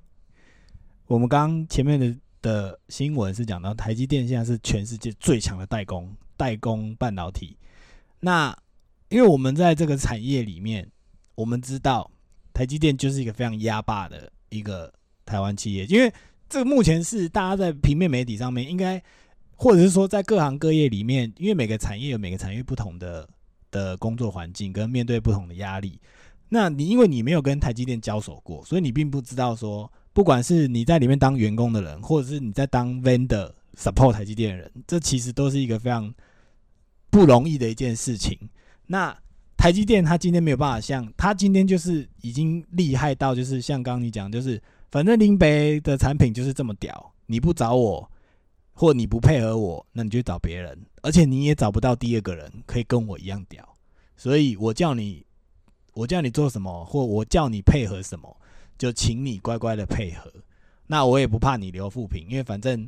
[1.08, 7.58] 我们刚刚前面的的新闻是讲到台积电现在是全世界最强的代工代工半导体。
[8.20, 8.56] 那
[9.10, 10.88] 因为我们在这个产业里面，
[11.34, 12.10] 我们知道
[12.54, 14.94] 台积电就是一个非常压霸的一个
[15.26, 16.14] 台湾企业，因为
[16.54, 19.02] 这个目前是大家在平面媒体上面应该，
[19.56, 23.28] 或者是说在各行各业里面，因为每个产业有每个产业不同的
[23.72, 26.00] 的工作环境跟面对不同的压力。
[26.50, 36.14] 那你因为你没有跟台积电交手过，所以你并不知道说，不管是你在里面当员工的人，或者是你在当 vendor support 台积电的人，这其实都是一个非常
[37.10, 38.38] 不容易的一件事情。
[38.86, 39.18] 那
[39.58, 44.62] 台积电它今天没有办法像，它今天就是已经厉害到，就是像刚刚你讲，就是
[44.94, 48.08] 反正林北的产品就是这么屌，你不找我，
[48.74, 53.68] 或你不配合我，那你就找别人，而且你也找不到第二个人可以跟我一样屌，
[54.16, 55.26] 所以我叫你，
[55.96, 58.38] 我叫你做什么，或我叫你配合什么，
[58.78, 60.32] 就请你乖乖的配合。
[60.86, 62.88] 那我也不怕你留负评，因为反正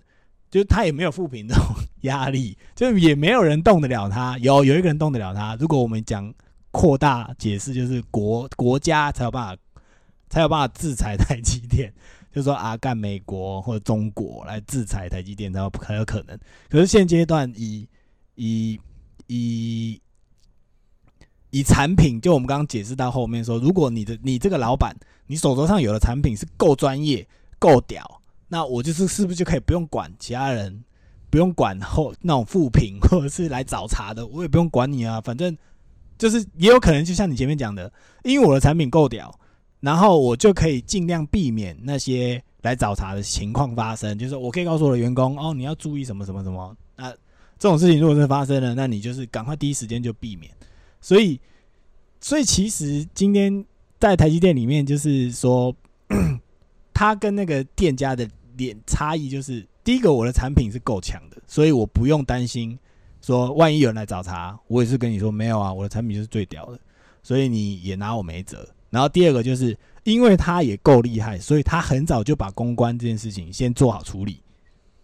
[0.52, 1.63] 就是他也没有负评这种
[2.02, 4.38] 压力，就也没有人动得了他。
[4.38, 5.56] 有有一个人动得了他。
[5.56, 6.32] 如果我们讲
[6.70, 9.60] 扩大解释，就是国国家才有办法
[10.36, 11.93] 才有办法制裁台积电，
[12.30, 16.38] 就说啊，干美国或者中国来制裁台积电才有才有可能。
[16.69, 17.88] 可是现阶段以
[18.36, 18.78] 以
[19.28, 20.02] 以
[21.52, 24.93] 以产品，就我们刚刚解释到后面说，如果你的你这个老板，
[25.28, 27.26] 你手头上有的产品是够专业、
[27.58, 30.84] 够屌，那我就是是不是就可以不用管其他人，
[31.30, 35.58] 不用管后那种副品或者是来找茬的，我也不用管你啊，反正
[36.17, 37.89] 就是也有可能就像你前面讲的，
[38.26, 39.39] 因为我的产品够屌，
[39.86, 44.17] 然后我就可以尽量避免那些来找茬的情况发生。
[44.17, 46.76] 就是我可以告诉我的员工，哦，你要注意什么什么什么。
[46.95, 47.12] 那
[47.60, 50.52] 这种事情如果是发生了，那你就是赶快第一时间就避免。
[51.00, 51.39] 所以，
[52.19, 53.63] 所以其实今天
[54.00, 55.74] 在台积电里面，就是说，
[56.91, 62.76] 他跟那个店家的脸差异就是，第一个我的产品是够强的，所以我不用担心
[63.21, 66.80] 说万一有人来找茬，我也是跟你说没有啊，我的产品就是最屌的，
[67.21, 68.67] 所以你也拿我没辙。
[68.96, 74.42] 然后第二个就是因为他也够厉害，所以他很早就把公关这件事情先做好处理，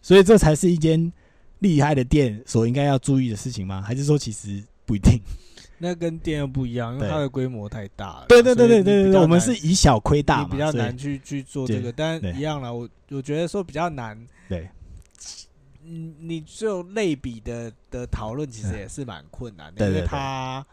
[0.01, 1.11] 所以这才是一间
[1.59, 3.81] 厉害的店所应该要注意的事情吗？
[3.81, 5.19] 还是说其实不一定？
[5.77, 8.27] 那跟店又不一样，因为它的规模太大了。
[8.29, 14.17] 对对对对对对我们是以小亏大嘛，比较难去去做这对个，但一样啦，我我觉得说比较难。
[14.47, 14.69] 对，
[15.83, 20.65] 嗯，你就类比的的讨论，其实嗯也是蛮困难的，因为对对对它，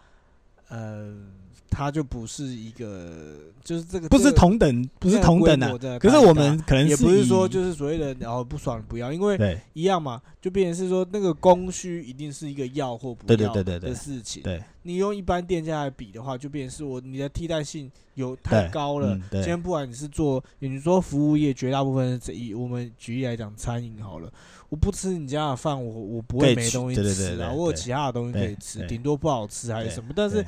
[0.69, 1.15] 呃，
[1.71, 5.99] 它就不是一个，就是这个不是同等，不是同等的。
[5.99, 14.43] 可是我们可能也不是说就是所谓的然后不爽不要，因为一样嘛，就变成是说那个供需一定是一个要或不要的事情。
[14.43, 19.15] 对你用一般店家来比的话，就变成是我你的替代性有太高了。
[19.15, 24.33] 嗯今天不管你是做，你说服务业，绝大部分是以我们举例来讲，餐饮好了，
[24.71, 30.43] 我不吃你家的饭，我我不会没东西吃啊，我有其他的东西可以吃，顶多不好吃还是什么，但是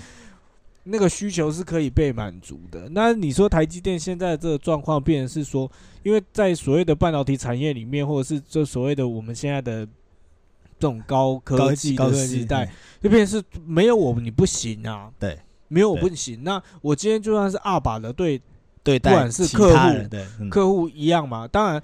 [0.85, 2.89] 那个需求是可以被满足的。
[2.93, 5.71] 那你说台积电现在这个状况，变成是说，
[6.03, 9.87] 因为在所谓的半导体产业里面，或者是这所谓的我们现在的
[10.81, 12.69] 这种高科技的时代，
[13.03, 15.13] 就变成是没有我你不行啊。
[15.19, 16.43] 对没有我不行。
[16.43, 18.41] 那我今天就算是二把的对
[18.83, 21.83] 对待不管是客户对，嗯客户一样嘛，当然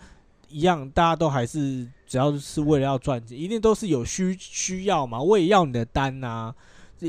[0.49, 5.21] 一样，大家都还是只要是为了要赚钱，一定都是有需需要嘛。
[5.21, 6.55] 我也要你的单呐、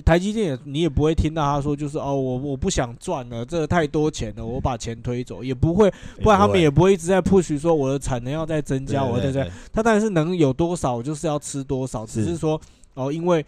[0.03, 5.89] 台积电也你也不会听到他说就是哦，我我不想赚了，这个太多钱了，我把钱推走，也不会，
[6.21, 9.47] 不然他们也不会一直在 push 说我的产能要再增加，我要再加。
[9.71, 12.59] 他当然是能有多少就是要吃多少，只是是说
[12.95, 13.45] 哦，因为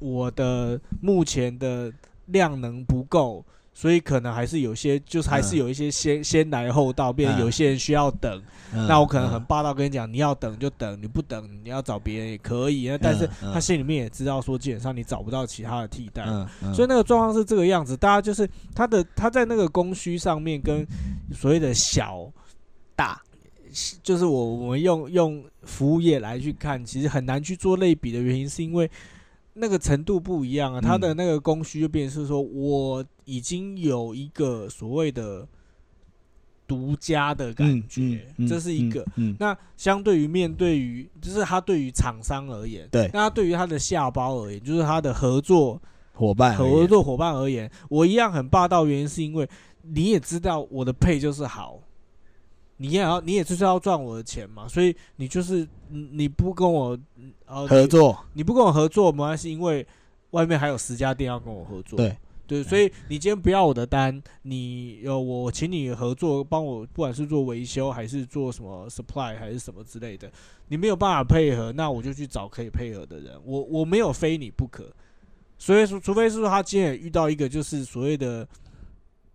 [0.00, 1.92] 我的目前的
[2.26, 3.44] 量能不够，
[3.78, 8.42] 所以可能还是有些，就是还是嗯有一些先先来后到，变有些人需要等。
[8.74, 12.88] 嗯那我可能很嗯霸道跟你讲，你要等就等，你不等你要找别人也可以。
[12.88, 16.24] 那但是他心里面也知道说，基本上你找不到其他的替代。
[16.74, 20.84] 所以那个状况是这个样子，大家就是他的他在那个供需上面跟
[21.32, 22.28] 所谓的小
[22.96, 23.22] 大
[24.02, 28.90] 就是我我们用用服务业来去看，其实很难去做类比的原因，是因为
[29.54, 30.80] 那个程度不一样啊。
[30.80, 35.46] 它的那个供需就变成是说，我已经有一个所谓的
[36.66, 39.04] 独家的感嗯觉，嗯嗯这是一个。
[39.38, 43.10] 那相对于面对于，就是他对于厂商而言，对。
[43.12, 45.80] 那他对于他的下包而言，就是他的合作
[46.14, 49.46] 伙伴合作伙伴而言，我一样很霸道，原因是因为
[49.82, 51.78] 你也知道我的配就是好，
[52.78, 56.98] 你也要你也就是要赚我的钱嘛，所以你就是你你不跟我
[57.44, 58.24] 呃合，作。
[58.32, 59.86] 你你不跟我合作没关系，因为
[60.30, 62.16] 外面还有十家店要跟我合作，对
[62.48, 70.32] 对，所以你今天不要我的单，你有我请你合作，帮我不管是做维修还是做什么 supply 还是什么之类的，
[70.68, 74.90] 你没有办法配合，那我就去找可以配合的人，我我没有非你不可，
[75.58, 78.48] 所以说除非是说他今天也遇到一个就是所谓的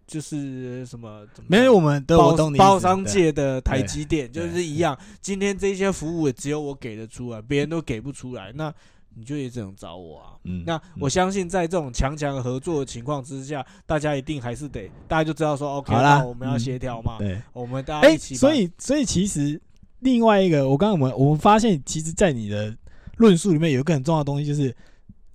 [0.08, 8.74] 就是什么没有我们的包包商界的台积电就是一样，今天这些服务也只有我给得出来，别人都给不出来，那
[9.16, 10.34] 你就也只能找我啊。
[10.44, 18.40] 嗯那我相信在这种强强合作的情况之下，大家一定还是得，大家就知道说，OK，好啦那我们要嗯协调嘛，对我们大家哎、一起把。
[18.40, 19.62] 所以所以其实
[20.00, 22.76] 另外一个，我刚刚我们我们发现，其实，在你的
[23.18, 24.76] 论述里面有一个很重要的东西，就是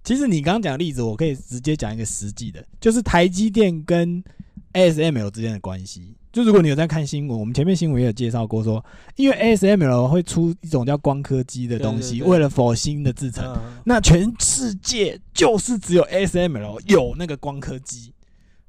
[0.05, 4.23] 其实你刚刚讲的例子，我可以直接讲一个实际的，就是台积电跟
[4.73, 6.15] ASML 之间的关系。
[6.33, 8.85] 就如果你有在看新闻，我们前面新闻也有介绍过说，
[9.17, 18.13] 因为 ASML 会出一种叫光刻机的东西，为了否新的制成，嗯，那全世界就是只有 ASML 有那个光刻机，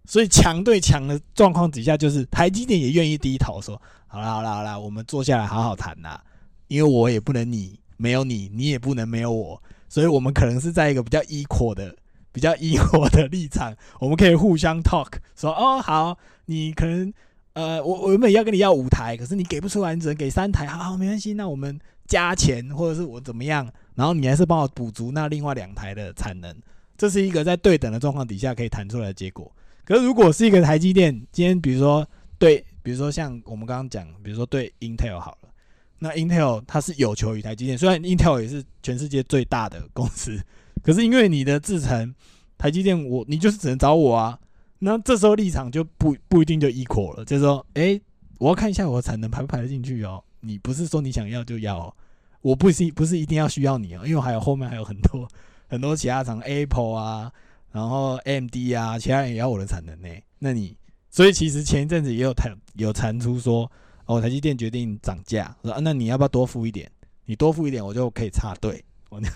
[0.05, 6.24] 所以强对强的状况底下，就是台积电也愿意低头说：“好啦好啦好啦，我们坐下来好好谈啦，
[6.70, 11.93] 因为我也不能你没有你，你也不能没有我，所以我们可能是在一个比较 equal 的、
[12.32, 17.14] 比较 equal 的立场，我们可以互相 talk，说哦好，你可能
[17.54, 21.78] 呃我我原本要跟你要五台，可是你给不出来，你只能给三台，好好没关系，那我们
[22.08, 26.56] 加钱或者是我怎么样，然后你还是帮我补足那另外两台的产能，
[26.97, 29.52] 这是一个在对等的状况底下可以谈出来的结果。
[29.84, 35.50] 可是如果是一个台积电，今天比如说对，比如说像我们刚刚讲，比如说对 Intel 好了，
[35.97, 40.39] 那 Intel 它是有求于台积电，虽然 Intel 也是全世界最大的公司，
[40.84, 42.14] 可是因为你的制程，
[42.58, 44.39] 台积电我你就是只能找我啊，
[44.80, 48.02] 那这时候立场就不不一定就 equal 了，就是说，诶，
[48.38, 51.94] 我要看一下我的产能排不排得进去哦，你不是说你想要就要、哦，
[52.42, 55.28] 我不是不是一定要需要你哦，因为还有后面还有很多
[55.68, 57.32] 很多其他厂，Apple 啊，
[57.72, 60.08] 然后 AMD 啊，其他人也要我的产能呢。
[60.40, 60.76] 那你，
[61.10, 63.70] 所以其实前一阵子也有谈有传出说，
[64.06, 66.90] 哦，台积电决定涨价，说、啊、那你要不要多付一点？
[67.26, 69.30] 你多付一点，我就可以插队，我那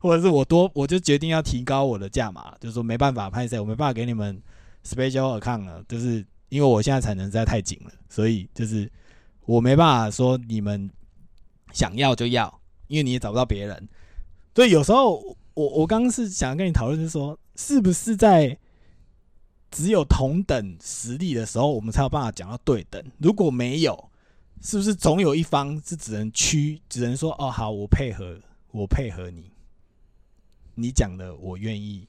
[0.00, 4.40] 或者是我多我就决定要提高我的价码，就是说没办法，拍谁我没办法给你们
[4.86, 8.90] special account 了，就是因为我现在产能实在太紧了，所以就是
[9.44, 10.88] 我没办法说你们
[11.72, 13.88] 想要就要，因为你也找不到别人。
[14.54, 15.18] 所以有时候
[15.54, 18.56] 我我刚刚是想跟你讨论，是说是不是在
[19.70, 23.04] 只有同等实力的时候，我们才有办法讲到对等。
[23.18, 24.10] 如果没有，
[24.62, 29.50] 是不是总有一方是只能屈，只能说哦好，我配合，我配合你，
[30.74, 32.08] 你讲的我愿意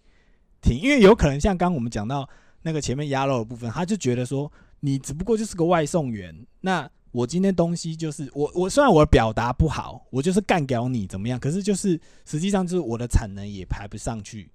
[0.61, 2.29] 听，因为有可能像刚我们讲到
[2.61, 14.51] 那个前面鸭肉的部分，他就觉得说你只不过就是个外送员，那我今天东西就是我我虽然我表达不好，我就是干掉你怎么样，可是就是实际上就是我的产能也排不上去，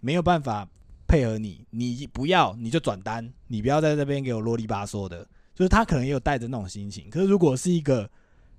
[0.00, 0.66] 没有办法
[1.06, 7.10] 配合你，你不要你就转单，你不要在这边给我啰里吧嗦的，就是他可能也有带着那种心情。
[7.10, 8.08] 可是如果是一个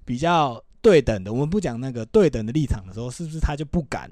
[0.06, 4.12] 比较对等的，我们不讲那个对等的立场的时候，是不是他就不敢？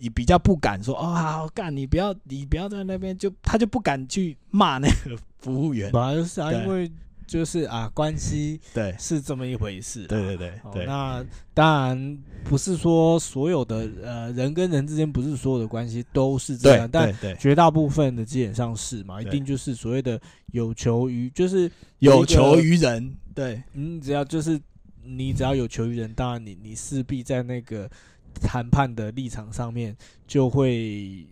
[0.00, 5.92] 也比较不敢说哦，好干，你不要，你不要在那边就他就不敢去骂那个服务员。
[5.92, 6.90] 本来就是啊，因为
[7.26, 10.06] 就是啊，关系对是这么一回事啦。
[10.08, 11.24] 对对对哦对，那
[11.54, 20.20] 当然不是说所有的呃人跟人之间不是所有的关系都是这样，但绝大部分的基本上是嘛，一定就是所谓的
[20.52, 21.70] 有求于，就是
[22.00, 24.60] 有求于人，对嗯，只要就是
[25.04, 27.88] 你只要有求于人，当然你你势必在那个
[28.34, 31.26] 谈判的立场上面就会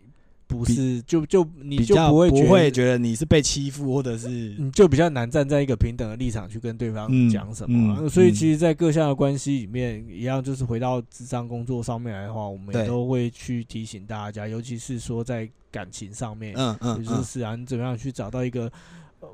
[0.46, 2.48] 不是就就你就不会觉得。
[2.48, 8.34] 会觉得你是被欺负，或者是你就比较难站在一个平等的立场去跟对方嗯讲什么啊、嗯所以嗯。
[8.34, 18.72] 其实，在各项的关系里面，一样就是回到智商工作上面来的话，我们也都会去提醒大家，尤其是说在感情上面，嗯嗯也就是啊，你怎么样去找到一个，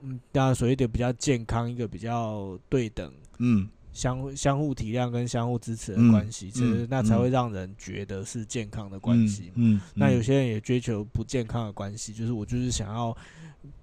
[0.03, 7.21] 嗯，大家所谓的比较健康、一个比较对等、嗯相相互体谅跟相互支持的嗯关系，其实嗯那才嗯。
[7.23, 9.53] 会让人觉得是健康的关嗯系嘛。
[9.55, 13.17] 嗯，嗯那有些人也追求不健康的关系，就是我就是想要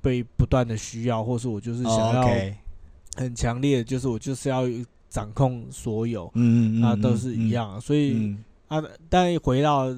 [0.02, 4.64] 被不断的需要，或是我就是想哦要很强烈，就是我就是要
[5.10, 7.80] 掌控所有，嗯嗯，那嗯都是一，样啊。
[7.80, 8.44] 所以嗯。
[8.68, 9.90] 啊，但回到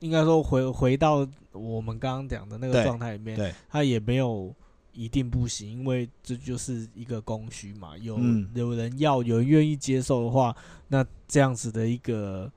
[0.00, 4.54] 应该说回回到我们刚刚讲的那个状态里面，对，它也没有
[4.98, 7.96] 一定不行，因为这就是一个供需嘛。
[7.96, 10.54] 有、嗯有人要，有人愿意接受的话，
[10.88, 12.50] 那这样子的一个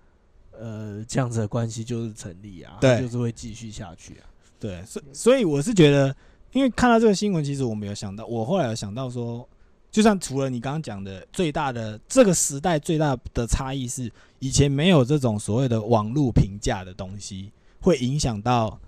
[0.52, 4.26] 呃这样子的关系就是成立啊，对就是会继续下去啊。
[4.60, 6.16] 对，所所以我是觉得，
[6.54, 9.48] 因为看到这个新闻，其实我没有想到，我后来有想到说，
[9.92, 18.80] 就算除了你刚刚讲的最大的这个时代最大的差异是，以前没有这种所谓的网络评价的东西，会影响到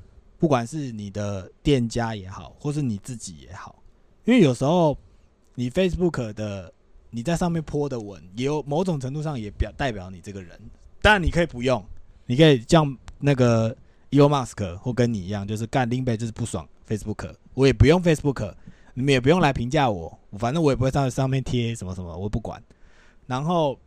[0.44, 3.82] 不管是你的店家也好，或是你自己也好，
[4.26, 4.98] 因为有时候
[5.56, 6.74] 你 Facebook 的
[7.12, 10.60] 你在上面泼的文，也有某种程度上也表代表你这个人，
[11.02, 11.82] 当然你可以不用，
[12.26, 13.74] 你可以像那个
[14.12, 18.54] Elon Musk 或跟你一样，就是干林北就是不爽 Facebook，我也不用 Facebook，
[18.96, 22.62] 你们也不用来评价我，反正我也不会在上面贴什么什么，我不管。
[23.28, 23.80] 然后，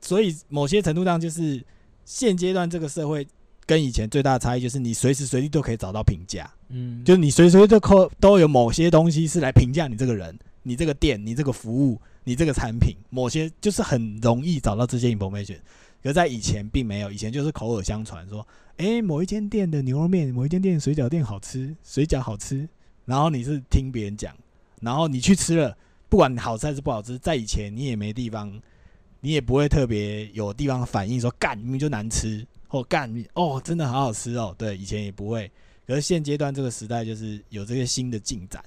[0.00, 1.62] 所以某些程度上就是
[2.06, 3.28] 现阶段这个社会
[3.68, 15.58] 跟以前最大的差异就是你随时随地都可以找到评价，嗯，就是你随时随地都扣都有某些东西是来评价你这个人、你这个店、你这个服务、你这个产品，某些就是很容易找到这些 information。
[16.02, 18.46] 可是在以前并没有，以前就是口耳相传说，
[18.78, 22.66] 诶，某一间店的牛肉面，某一间店的水饺店好吃，水饺好吃，
[23.04, 24.34] 然后你是听别人讲，
[24.80, 25.76] 然后你去吃了，
[26.08, 28.50] 不管好吃还是不好吃，在以前你也没地方，
[29.20, 35.50] 你也不会特别有地方反应说干明明就难吃，或干面哦真的好好吃哦，对，以前也不会。
[35.86, 38.62] 可是现阶段这个时代就是有这些新的进展、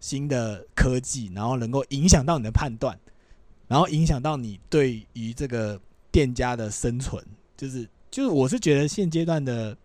[0.00, 2.98] 新的科技，然后能够影响到你的判断，
[3.68, 5.80] 然后影响到你对于这个
[6.10, 7.24] 店家的生存，
[7.56, 9.76] 就是就是我是觉得现阶段的，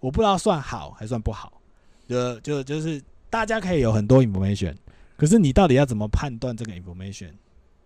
[0.00, 1.60] 我不知道算好还算不好，
[2.08, 3.00] 就就就是
[3.30, 4.74] 大家可以有很多 information，
[5.16, 7.30] 可是你到底要怎么判断这个 information？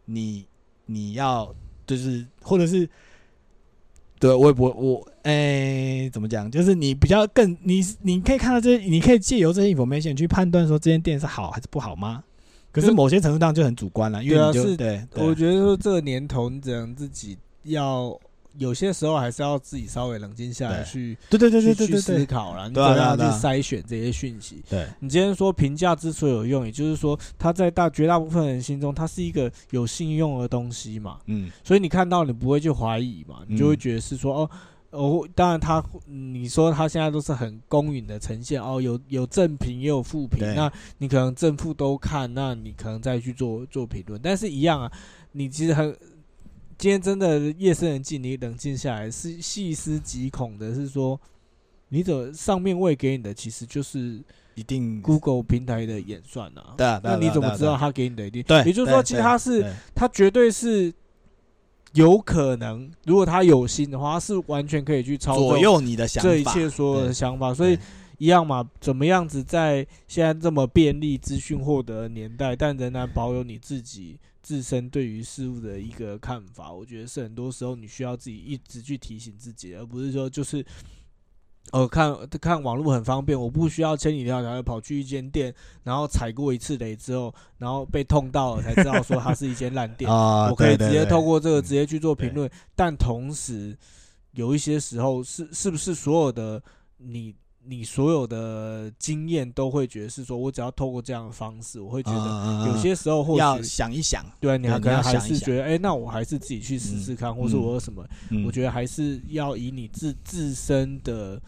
[0.07, 0.47] 你
[0.87, 1.55] 你要
[1.87, 2.89] 就是或者是
[4.19, 6.51] 对我也不会我诶、怎么讲？
[6.51, 12.25] 就是你比较更你你可以看到这些，你可以借由这些 information 去判断说这间店是好还是不好吗？
[12.71, 18.19] 可是某些程度上就很主观了，因为就是对，对我觉得说这个年头，你只能自己要
[18.57, 20.85] 有些时候还是要自己稍微冷静下来对。
[20.87, 24.63] 去对对对对对对思考啦，你怎么样去筛选这些讯息。
[24.69, 24.87] 对。
[25.01, 31.51] 你今天说评价之所以有用，也就是说它在大绝大部分人心中，它是一个有信用的东西嘛，嗯。
[31.63, 34.51] 所以你看到你不会去怀疑嘛，你就会觉得是说哦。
[34.91, 44.91] 哦，当然他，你说他现在都是很公允的呈现哦，有有正评也有负评，那你可能正负都看，那你可能再去做做评论，但是一样啊，
[45.33, 45.95] 你其实很，
[46.79, 51.21] 今天真的夜深人静，你冷静下来，是细思极恐的，是说，
[51.89, 54.23] 你怎上面喂给你的其实就是
[54.55, 58.45] 一定 Google 平台的演算啊，对啊那你怎么知道他给你的一定？
[58.45, 60.95] 对，也就是说，其实他是他绝对是
[61.95, 67.77] 有可能，如果他有心的话，他是完全可以去操作左右你的想法，这一切所有的想法，所以
[68.19, 74.17] 一样嘛，怎么样子在现在这么便利资讯获得的年代，但仍然保有你自己
[74.49, 80.65] 自身对于事物的一个看法，我觉得是很多时候你需要自己一直去提醒自己，而不是说就是。
[81.71, 90.09] 哦，看看网络很方便，我不需要千里迢迢的跑去一间店，然后踩过一次雷之后，然后被痛到了才知道说它是一间烂店。
[90.11, 93.77] 啊，我可以直接透过这个嗯直接去做评论，但同时
[94.31, 96.63] 有一些时候是是不是所有的
[96.97, 97.35] 你
[97.65, 108.45] 你所有的经验都会觉得是说我只要透过这样的方式，我会觉得得有些时候或要许想一想，对啊，你还可能还是觉得哎、那我还是自己去试试看，或是嗯我有什么，嗯。
[108.45, 111.41] 我觉得还是要以你自自身的。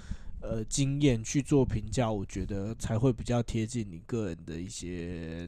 [0.42, 5.46] 呃，经验去做评价，我觉得才会比较贴近你个人的一些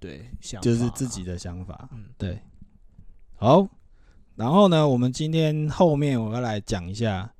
[0.00, 1.88] 对，想就是自己的想法。
[1.92, 2.06] 嗯。
[2.18, 2.36] 对，
[3.36, 3.64] 好，
[4.34, 7.32] 然后呢，我们今天后面我要来讲一下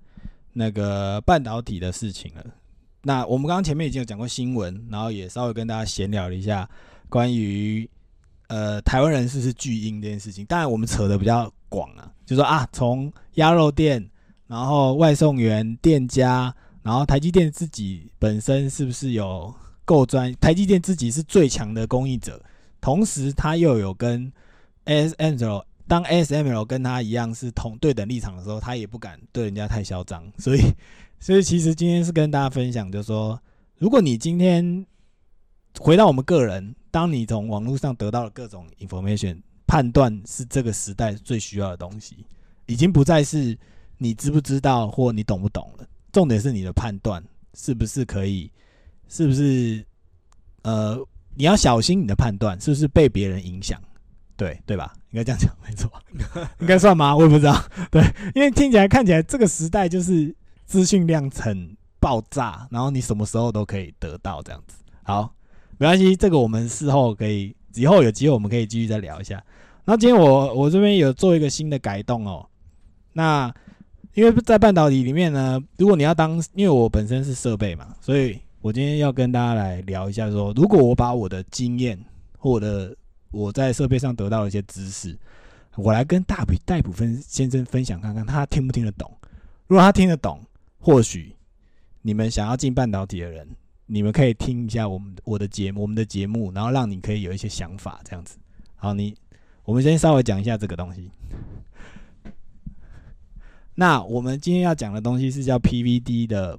[0.53, 2.45] 那个半导体的事情了。
[3.03, 6.69] 那我们刚刚前面已经有讲过新闻，然后也稍微跟大家闲聊了一下
[7.09, 7.89] 关于
[8.49, 10.45] 呃台湾人士是巨婴这件事情。
[10.45, 14.05] 当然，我们扯的比较广啊，就说啊，从鸭肉店，
[14.47, 20.33] 然后外送员、店家，然后台积电自己本身是不是有够专？
[20.35, 22.43] 台积电自己是最强的供应者，
[22.81, 24.31] 同时他又有跟
[24.87, 30.61] ASML 当 SML 跟他一样是同对等立场的时候，他也不敢对人家太嚣张，所以
[31.19, 33.41] 所以其实今天是跟大家分享，就是说，
[33.79, 34.87] 如果你今天
[35.81, 42.25] 回到我们个人，当你从网络上得到了各种 information，判断是这个时代最需要的东西，
[42.67, 43.59] 已经不再是
[43.97, 47.23] 你知不知道或你懂不懂了，重点是你的判断
[47.55, 48.51] 是不是可以，
[49.09, 49.85] 是不是
[50.63, 50.99] 呃，
[51.35, 53.83] 你要小心你的判断是不是被别人影响，
[54.37, 54.95] 对对吧？
[55.11, 55.91] 应该这样讲，没错，
[56.61, 57.17] 应该算吗？
[57.17, 58.03] 我也不知道， 对，
[58.35, 60.35] 因为听起来看起来这个时代就是
[60.67, 64.77] 资讯量很爆炸，然后你什么时候都可以得到这样子。
[65.03, 65.33] 好，
[65.79, 69.43] 没关系，这个我们事后可以，以后有机会我们可以继续再聊一下。
[69.85, 72.47] 那今天我我这边有做一个新的改动哦，
[73.15, 73.53] 那
[74.13, 81.99] 因为在半导体里面呢，如果你要当，因为我本身是设备嘛，所以我今天要跟大家来聊一下说，如果我把我的经验
[82.37, 82.95] 或我的
[83.31, 85.19] 我在设备上得到了一些知识，
[85.77, 89.11] 我来跟大比戴普分先生分享看看，他听不听得懂？
[89.67, 90.41] 如果他听得懂，
[90.79, 91.37] 或许
[92.03, 93.47] 你们想要进半导体的人，
[93.87, 98.39] 你们可以听一下我们我的节目，我们的节目，然后让你可以有一些想法，这样子。
[98.77, 99.15] 好，你
[99.65, 101.11] 我们先稍微讲一下这个东西。
[103.75, 106.59] 那我们今天要讲的东西是叫 PVD 的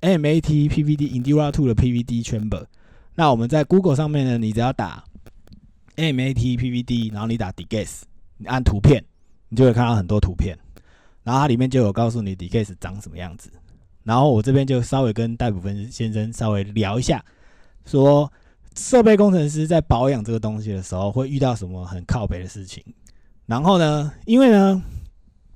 [0.00, 2.64] M A T P V D Indura Two 的 PVD Chamber。
[3.16, 5.04] 那我们在 Google 上面呢，你只要打
[5.96, 8.02] MAT PVD，然后你打 DGAS，
[8.36, 9.04] 你按图片，
[9.48, 10.58] 你就会看到很多图片，
[11.22, 13.50] 然后它里面就有告诉你 DGAS 长什么样子。
[14.02, 17.24] 然后我这边就稍微跟戴普芬先生稍微聊一下，
[17.86, 18.30] 说
[18.76, 22.84] 设备工程师在保养这个东西的时候会遇到什么很靠北的事情。
[23.46, 24.82] 然后呢，因为呢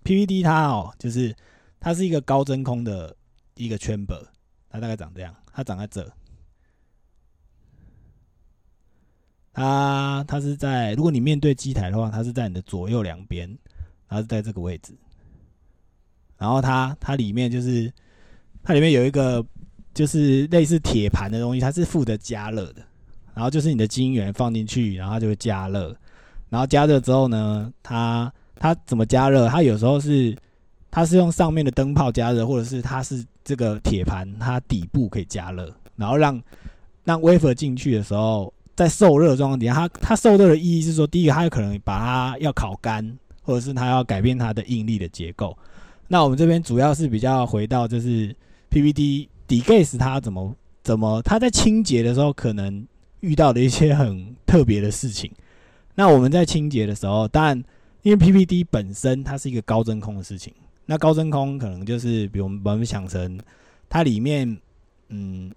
[0.05, 1.35] ，PVD 它哦，就是
[1.81, 3.15] 它是一个高真空的
[3.57, 4.23] 一个 chamber，
[4.71, 6.11] 它大概长这样，它长在这。
[9.59, 13.51] 它它是在，如果你面对机台的话，它是在你的左右两边，
[14.09, 14.93] 它是在这个位置。
[16.37, 17.93] 然后它它里面就是
[18.63, 19.45] 它里面有一个
[19.93, 22.83] 就是类似铁盘的东西，它是负责加热的。
[23.35, 25.97] 然后就是你的晶圆放进去，然后它就会加热。
[26.49, 29.49] 然后加热之后呢，它它怎么加热？
[29.49, 30.37] 它有时候是
[30.89, 36.41] 它是用上面的灯泡加热，或者是它是这个铁盘它底部可以加热，然后让
[37.03, 45.59] 让 wafer 进去的时候，在受热的状况底下，它它受热的意义是说，第一个它有可能把它要烤干，或者是它要改变它的应力的结构。
[46.07, 48.33] 那我们这边主要是比较回到就是
[48.71, 50.55] PVD degas 它怎么
[50.85, 52.87] 怎么它在清洁的时候可能
[53.19, 55.29] 遇到的一些很特别的事情。
[55.97, 57.61] 那我们在清洁的时候，当然
[58.03, 60.55] 因为 PVD 本身它是一个高真空的事情，
[60.87, 63.41] 那高真空可能就是比我们把我们想成
[63.89, 64.57] 它里面
[65.09, 65.51] 嗯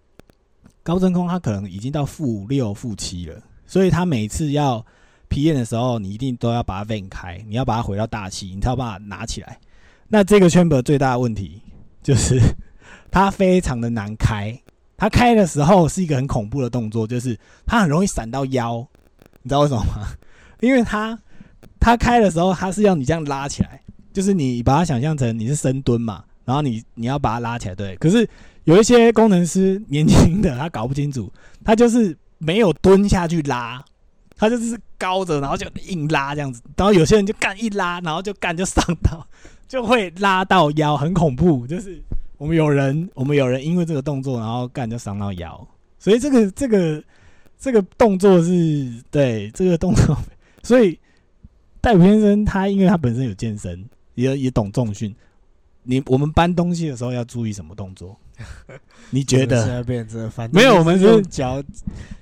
[0.84, 4.84] 高真空它可能已经到负六负七了，所以它每次要
[5.28, 9.58] 皮验的时候，你一定都要把它 vent 开，你要把它回到大气，你才有办法拿起来。
[10.08, 11.62] 那这个 chamber 最大的问题
[12.04, 12.40] 就是
[13.10, 14.60] 它非常的难开，
[14.98, 18.86] 它开的时候是一个很恐怖的动作，就是它很容易闪到腰，
[19.42, 20.08] 你知道为什么吗？
[20.60, 21.18] 因为它
[21.80, 27.96] 它开的时候，它是要你这样拉起来，就是你把它想象成你是深蹲嘛，然后你你要把它拉起来，对。
[27.98, 28.28] 可是
[28.64, 31.32] 有一些工程师年轻的他搞不清楚，
[31.64, 33.84] 他就是没有蹲下去拉，
[34.36, 39.26] 他就是高着，然后就硬拉这样子，然后有些人就干一拉，然后就干就上到，
[39.68, 41.66] 就会拉到腰，很恐怖。
[41.68, 42.02] 就是
[42.38, 45.68] 我们有人，我们有人因为这个动作，然后干就伤到腰，
[46.00, 47.04] 所以这个这个
[47.60, 50.18] 这个动作是对这个动作，
[50.64, 51.00] 所以
[51.80, 53.84] 戴普先生他因为他本身有健身，
[54.16, 55.16] 也也懂重训，
[55.84, 58.18] 你我们搬东西的时候要注意什么动作？
[59.12, 59.66] 你觉现得？
[59.68, 61.62] 在变成，反没有我们是用脚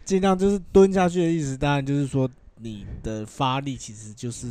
[0.04, 4.48] 尽量就是蹲下去的意思，当然就是说你的发力其实就是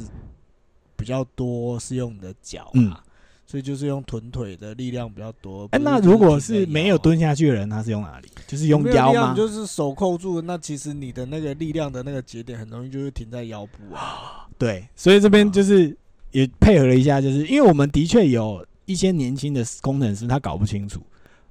[0.97, 3.01] 比较多是用你的脚嗯嘛，
[3.47, 5.69] 所以就是用臀腿的力量比较多。
[5.73, 8.29] 哎、那如果是没有蹲下去的人，他是用哪里？
[8.47, 9.37] 就是用腰吗没有力量你？
[9.37, 14.47] 就是手扣住，那其实你的那个力量的那个节点很容易就会停在腰部啊。
[14.57, 15.95] 对，所以这边啊就是
[16.31, 21.01] 也配合了一下，就是因为我们的确有一些年轻的工程师，他搞不清楚，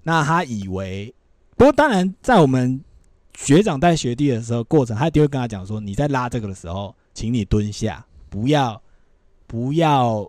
[0.02, 1.14] 那他以为，
[1.56, 2.84] 不过当然在我们
[3.38, 8.82] 学长带学弟的时候过程，他一定会跟他讲说，你在拉这个的时候，请你蹲下，不要
[9.46, 10.28] 不要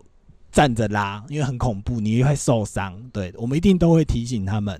[0.51, 3.01] 站着拉，因为很恐怖，你会受伤。
[3.11, 4.79] 对我们一定都会提醒他们。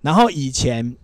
[0.00, 0.96] 然后以前，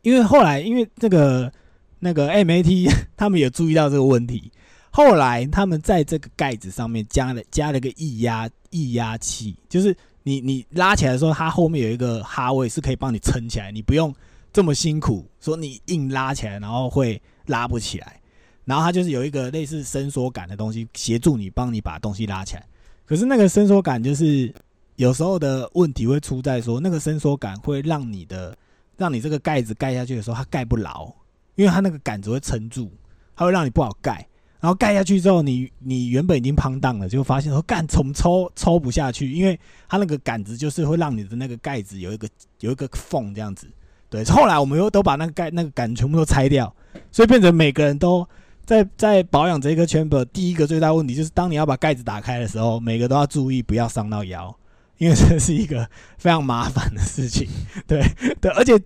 [0.00, 1.52] 因为后来因为这个
[1.98, 4.50] 那个 MAT 他们也注意到这个问题，
[4.94, 14.14] 后来他们在这个盖子上面加了加了个液压液压器，就是你你拉起来的时候，它后面有一个哈位是可以帮你撑起来，你不用
[14.52, 18.20] 这么辛苦，说你硬拉起来然后会拉不起来。
[18.66, 22.66] 然后它就是有一个类似伸缩杆的东西协助你，帮你把东西拉起来。
[23.06, 24.54] 可是那个伸缩杆就是
[24.96, 28.54] 有时候的问题会出在说，那个伸缩杆会让你的
[28.98, 31.10] 让你这个盖子盖下去的时候，它盖不牢，
[31.54, 32.92] 因为它那个杆子会撑住，
[33.34, 34.28] 它会让你不好盖。
[34.62, 39.58] 然后盖下去之后，你你原本已经胖荡了，就发现说干怎么抽抽不下去，因为
[39.88, 42.28] 它那个杆子就是会让你的那个盖子有一个
[42.60, 43.66] 有一个缝这样子。
[44.08, 46.72] 对，后来我们又都把那个盖那个杆全部都拆掉，
[47.10, 48.24] 所以变成每个人都
[48.64, 50.24] 在在保养这个 chamber。
[50.26, 54.56] 第一个最大问题就是，当你要把盖子打开的时候，每个都要注意不要伤到腰，
[54.98, 57.48] 因为这是一个非常麻烦的事情。
[57.88, 58.00] 对
[58.40, 58.80] 对，而且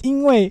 [0.00, 0.50] 因为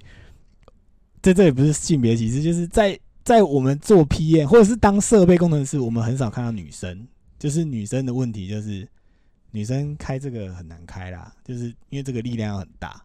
[1.20, 2.96] 在这里不是性别歧视，就是在。
[3.28, 7.06] 在我们做 P 验或者是当设备工程师，我们很少看到女生。
[7.38, 8.88] 就是女生的问题，就是
[9.52, 13.02] 女生开这个很难开啦，就是因为这个力量很大，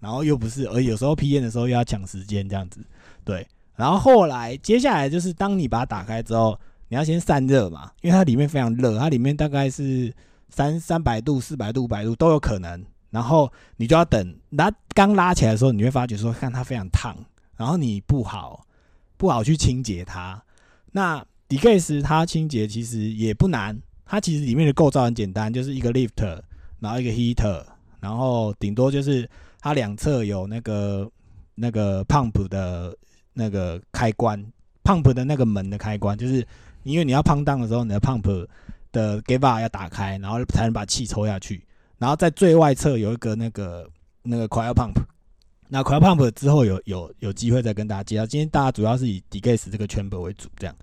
[0.00, 2.84] 然后又不是，而有时候 P 验的时候又要抢时间这样子。
[3.24, 3.46] 对，
[3.76, 6.58] 然后后来接下来就是当你把它打开之后，
[6.88, 10.12] 你要先散热嘛，因为它里面非常热，它里面大概是
[10.48, 12.84] 三三百度、四百度、五百度都有可能。
[13.10, 17.16] 然后你就要等，拉刚拉起来的时候，你会发觉说，看它非常烫，
[17.56, 18.66] 然后你不好。
[19.20, 20.42] 不好去清洁它。
[20.92, 26.40] 那 d e c a s e 它清洁其实也不难，它其实里面的构造很简单，就是一个 lift，
[26.78, 27.62] 然后一个 heater，
[28.00, 29.28] 然后顶多就是
[29.60, 31.06] 它两侧有那个
[31.54, 32.96] 那个 pump 的
[33.34, 34.42] 那个开关
[34.82, 36.42] ，pump 的那个门的开关，就是
[36.84, 38.46] 因为你要 pump 的时候，你的 pump
[38.90, 41.62] 的 give up 要打开，然后才能把气抽下去。
[41.98, 43.86] 然后在最外侧有一个那个
[44.22, 44.94] 那个 coil pump。
[45.72, 48.26] 那 c r y pump 之后有有有机会再跟大家介绍。
[48.26, 50.76] 今天大家主要是以 degas 这个 chamber 为主，这样。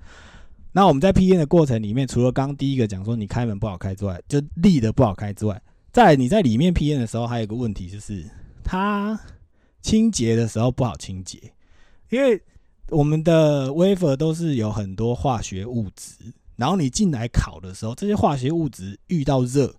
[0.71, 5.61] 那我们在 P N 的过程里面，除了刚第一个讲说你开门不好开之外，就立的不好开之外，
[5.91, 8.23] 在你在里面 P N 的时候，还有一个问题就是
[8.63, 9.19] 它
[9.81, 11.37] 清洁的时候不好清洁，
[12.09, 12.41] 因为
[12.89, 19.75] 我们的 wafer 都是有很多化学物质，然后你进来烤的时候，这些化学物质遇到热，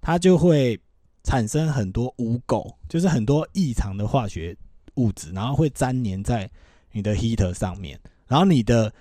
[0.00, 0.80] 它就会。
[1.24, 4.56] 产生很多污垢，就是很多异常的化学
[4.94, 6.48] 物质，然后会粘黏在
[6.92, 7.98] 你的 heater 上面。
[8.28, 8.92] 然后你的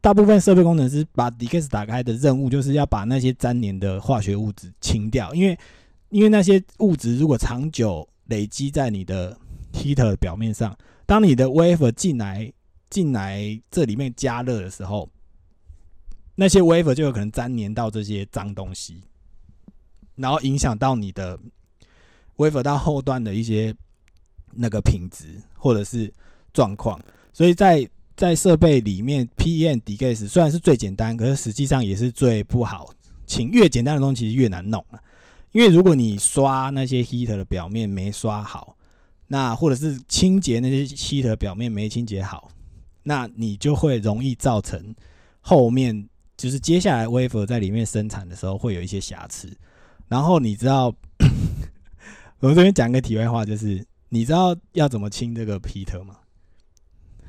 [0.00, 5.34] 大部分设备工程师把 degas 打开的任务，就是要把那些粘黏的化学物质清掉。
[5.34, 5.58] 因为
[6.10, 9.36] 因为那些物质如果长久累积在你的
[9.72, 12.52] heater 表面上，当你的 wafer 进来
[12.90, 15.08] 进来这里面加热的时候，
[16.34, 19.02] 那些 wafer 就有可能粘黏到这些脏东西。
[20.16, 21.36] 然后影响到你的
[22.36, 23.74] wafer 到后端的一些
[24.52, 26.12] 那个品质或者是
[26.52, 27.00] 状况，
[27.32, 32.92] 所以在在设备里面，PM degas 虽然是最简单，可是实际上也是最不好。
[33.26, 35.00] 请越简单的东西越难弄啊，
[35.52, 38.76] 因为如果你刷那些 heater 的表面没刷好，
[39.28, 42.50] 那或者是清洁那些 heater 表面没清洁好，
[43.02, 44.94] 那你就会容易造成
[45.40, 46.06] 后面
[46.36, 49.50] 就是接下来 wafer 在里面生产的时候会有一些瑕疵。
[50.06, 50.94] 然后你知道，
[52.44, 56.16] 我这边讲个题外话，就是你知道要怎么清这个皮特吗？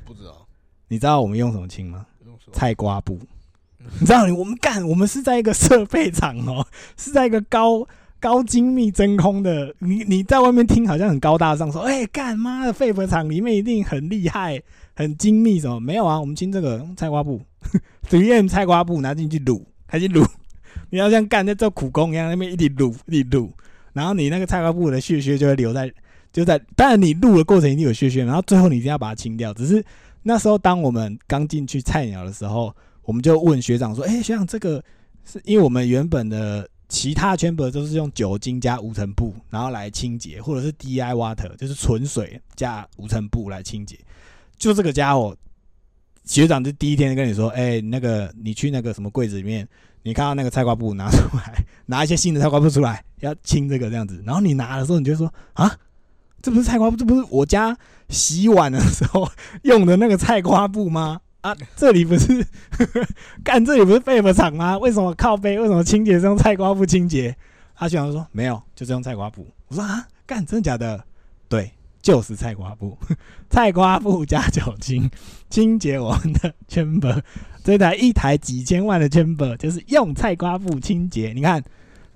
[0.04, 0.46] 不知道。
[0.88, 2.04] 你知道我们用什么清吗？
[2.52, 3.18] 菜瓜布。
[3.98, 6.66] 你知道我们干，我们是在一个设备厂哦，
[6.98, 7.88] 是在一个高
[8.20, 9.74] 高精密真空的。
[9.78, 14.62] 你你在外面听好像很高大上，说哎干妈的废粉厂里面一定很厉害、
[14.94, 15.80] 很精密什么？
[15.80, 17.40] 没有啊，我们清这个菜瓜布，
[18.06, 20.28] 随便菜瓜布拿进去卤，开始卤。
[20.90, 23.50] 你要像干在做苦工一样，那边一直卤一直撸，
[23.96, 25.90] 然后你那个菜瓜布的屑屑就会留在，
[26.30, 26.60] 就在。
[26.76, 29.54] 当然你录的过程一定有屑屑，然后最后你一定要把它清掉。
[29.54, 29.82] 只是
[30.22, 34.84] 那时候当我们刚进去菜鸟的时候，我们就问学长说：“哎，学长，这个
[35.24, 43.98] 是因为我们原本的其他圈本都是用酒精加无尘布，然后来清洁，或者是 DI water，就是纯水加无尘布来清洁。
[44.58, 45.34] 就这个家伙，
[46.26, 49.66] 学长就第一天跟你说：，哎，那个你去那个什么柜子里面。”
[50.06, 54.22] 你看到那个菜瓜布拿出来，拿一些新的菜瓜布出来，要清这个这样子。
[54.24, 55.68] 然后你拿的时候，你就说啊，
[56.40, 57.76] 这不是菜瓜布，这不是我家
[58.08, 59.28] 洗碗的时候
[59.64, 61.20] 用的那个菜瓜布吗？
[61.40, 62.46] 啊，这里不是
[63.42, 64.78] 干，这里不是废物厂吗？
[64.78, 65.58] 为什么靠背？
[65.58, 67.36] 为什么清洁是用菜瓜布清洁？
[67.74, 69.44] 他居然说没有，就是用菜瓜布。
[69.66, 71.04] 我说啊，干，真的假的？
[71.48, 71.72] 对，
[72.06, 72.96] 就是菜瓜布，
[73.50, 75.10] 菜瓜布加酒精
[75.50, 77.20] 清洁我们的 chamber。
[77.64, 81.32] 这台一台几千万的 chamber 就是用菜瓜布清洁。
[81.34, 81.60] 你看，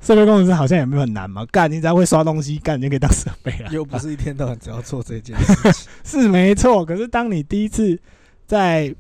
[0.01, 3.73] 设备工程师好像也没有很难嘛，干你只要会刷东西，干你就可以当设备了。
[3.73, 5.91] 又不是一天到晚只要做这件事情。
[6.23, 7.99] 是没错，可是当你第一次
[8.47, 8.95] 在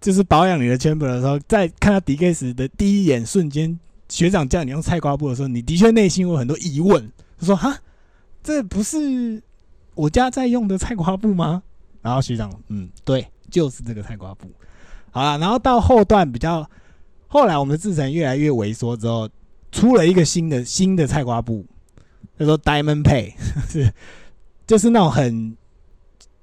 [0.00, 7.76] 就是保养你的 chamber 的时候，在看到 D K S 的第一眼瞬间，学长叫你用菜瓜布的时候，你的确内心有很多疑问，就说：“哈，
[8.42, 9.42] 这不是
[9.94, 11.62] 我家在用的菜瓜布吗？”
[12.02, 14.46] 然后学长，嗯，对，就是这个菜瓜布。
[15.10, 16.68] 好了，然后到后段比较，
[17.28, 19.28] 后来我们的制程越来越萎缩之后，
[19.72, 21.64] 出了一个新的新的菜瓜布，
[22.38, 23.32] 叫做 Diamond Pay，
[23.70, 23.92] 是
[24.66, 25.56] 就是那种很，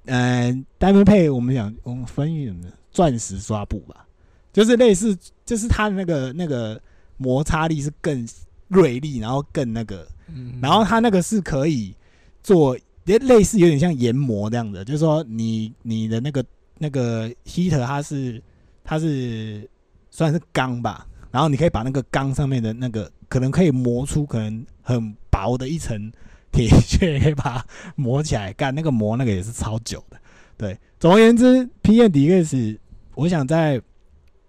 [0.06, 4.06] 嗯，Diamond Pay 我们讲我们分译什么钻石刷布吧，
[4.52, 6.80] 就是类似，就是它的那个那个
[7.18, 8.26] 摩擦力是更
[8.68, 11.94] 锐利，然后更那个，嗯然后它那个是可以
[12.42, 16.44] 做，也类似有点像研磨这样的，就是说你你的那个
[16.78, 18.42] 那个 heater 它是
[18.84, 19.68] 它是
[20.10, 26.12] 算是钢吧，然后你可以把那个钢上面的那个可能可以磨出可能很薄的一层
[26.52, 30.18] 铁屑，可以把它磨起来，干那个磨那个也是超久的。
[30.56, 32.78] 对，总而言之，P N D X，
[33.14, 33.80] 我想在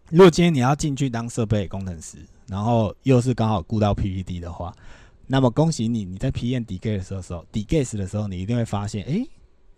[0.10, 4.72] 如果今天你要进去当设备工程师，然后又是刚好顾到 P P D 的话，
[5.28, 9.28] 那么恭喜你，你在 P N D G 的时候时候 D G S 的时候，你一定会发现，诶，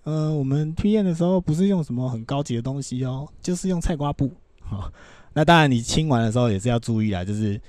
[0.04, 4.32] 呃，我们 P N 的时候不是用什么很高级的东西哦，就是用菜瓜布。
[4.62, 4.92] 好、
[5.34, 7.60] 那当然你清完的时候也是要注意啦，就是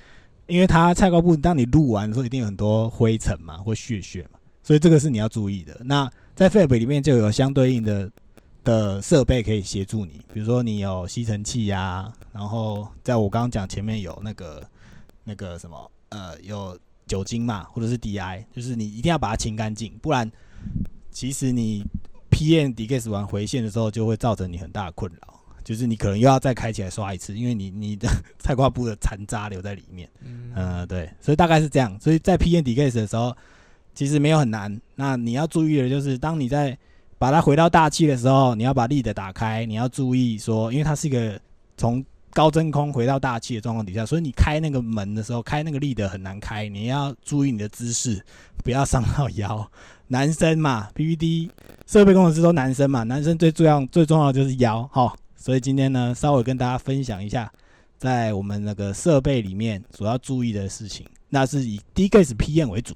[0.46, 5.78] 因为它菜瓜布，当你录完的时候一定有很多灰尘嘛或屑屑嘛，所以这个是你要注意的。
[5.84, 8.10] 那在 Fab 里面就有相对应的
[8.64, 14.66] 的设备可以协助你，比如说你有吸尘器呀、然后在我刚刚讲前面有那个
[15.24, 20.30] 那个什么呃有酒精嘛，或者是 DI，就是你一定要把它清干净，不然
[21.10, 21.84] 其实你
[22.30, 30.08] PM d g a s 完回线的时候就会造成你很大的困扰，就是你可能又要再开起来刷一次，因为你你的菜瓜布的残渣留在里面。
[30.20, 31.98] 嗯呃，对，所以大概是这样。
[32.00, 33.34] 所以在 P N D case 的时候，
[33.94, 34.80] 其实没有很难。
[34.94, 36.76] 那你要注意的就是，当你在
[37.18, 41.40] 把它回到大气的时候，你要把 lead 打开，你要注意说，因为它是一个
[41.76, 42.04] 从
[42.36, 48.22] 高真空回到大气的状况底下，所以你开那个门的时候，开那个力的很难开，你要注意你的姿势，
[48.62, 49.66] 不要伤到腰。
[50.08, 51.50] 男生嘛，P P D
[51.86, 55.16] 设备工程师都男生嘛，男生最重要最重要的就是腰哈。
[55.34, 57.50] 所以今天呢，稍微跟大家分享一下。
[57.98, 62.94] 在我们那个设备里面所要注意的事情，那是以 DGS PM 为主。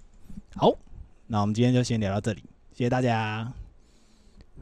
[0.54, 0.70] 好，
[1.26, 2.42] 那我们今天就先聊到这里，
[2.74, 3.50] 谢谢大家。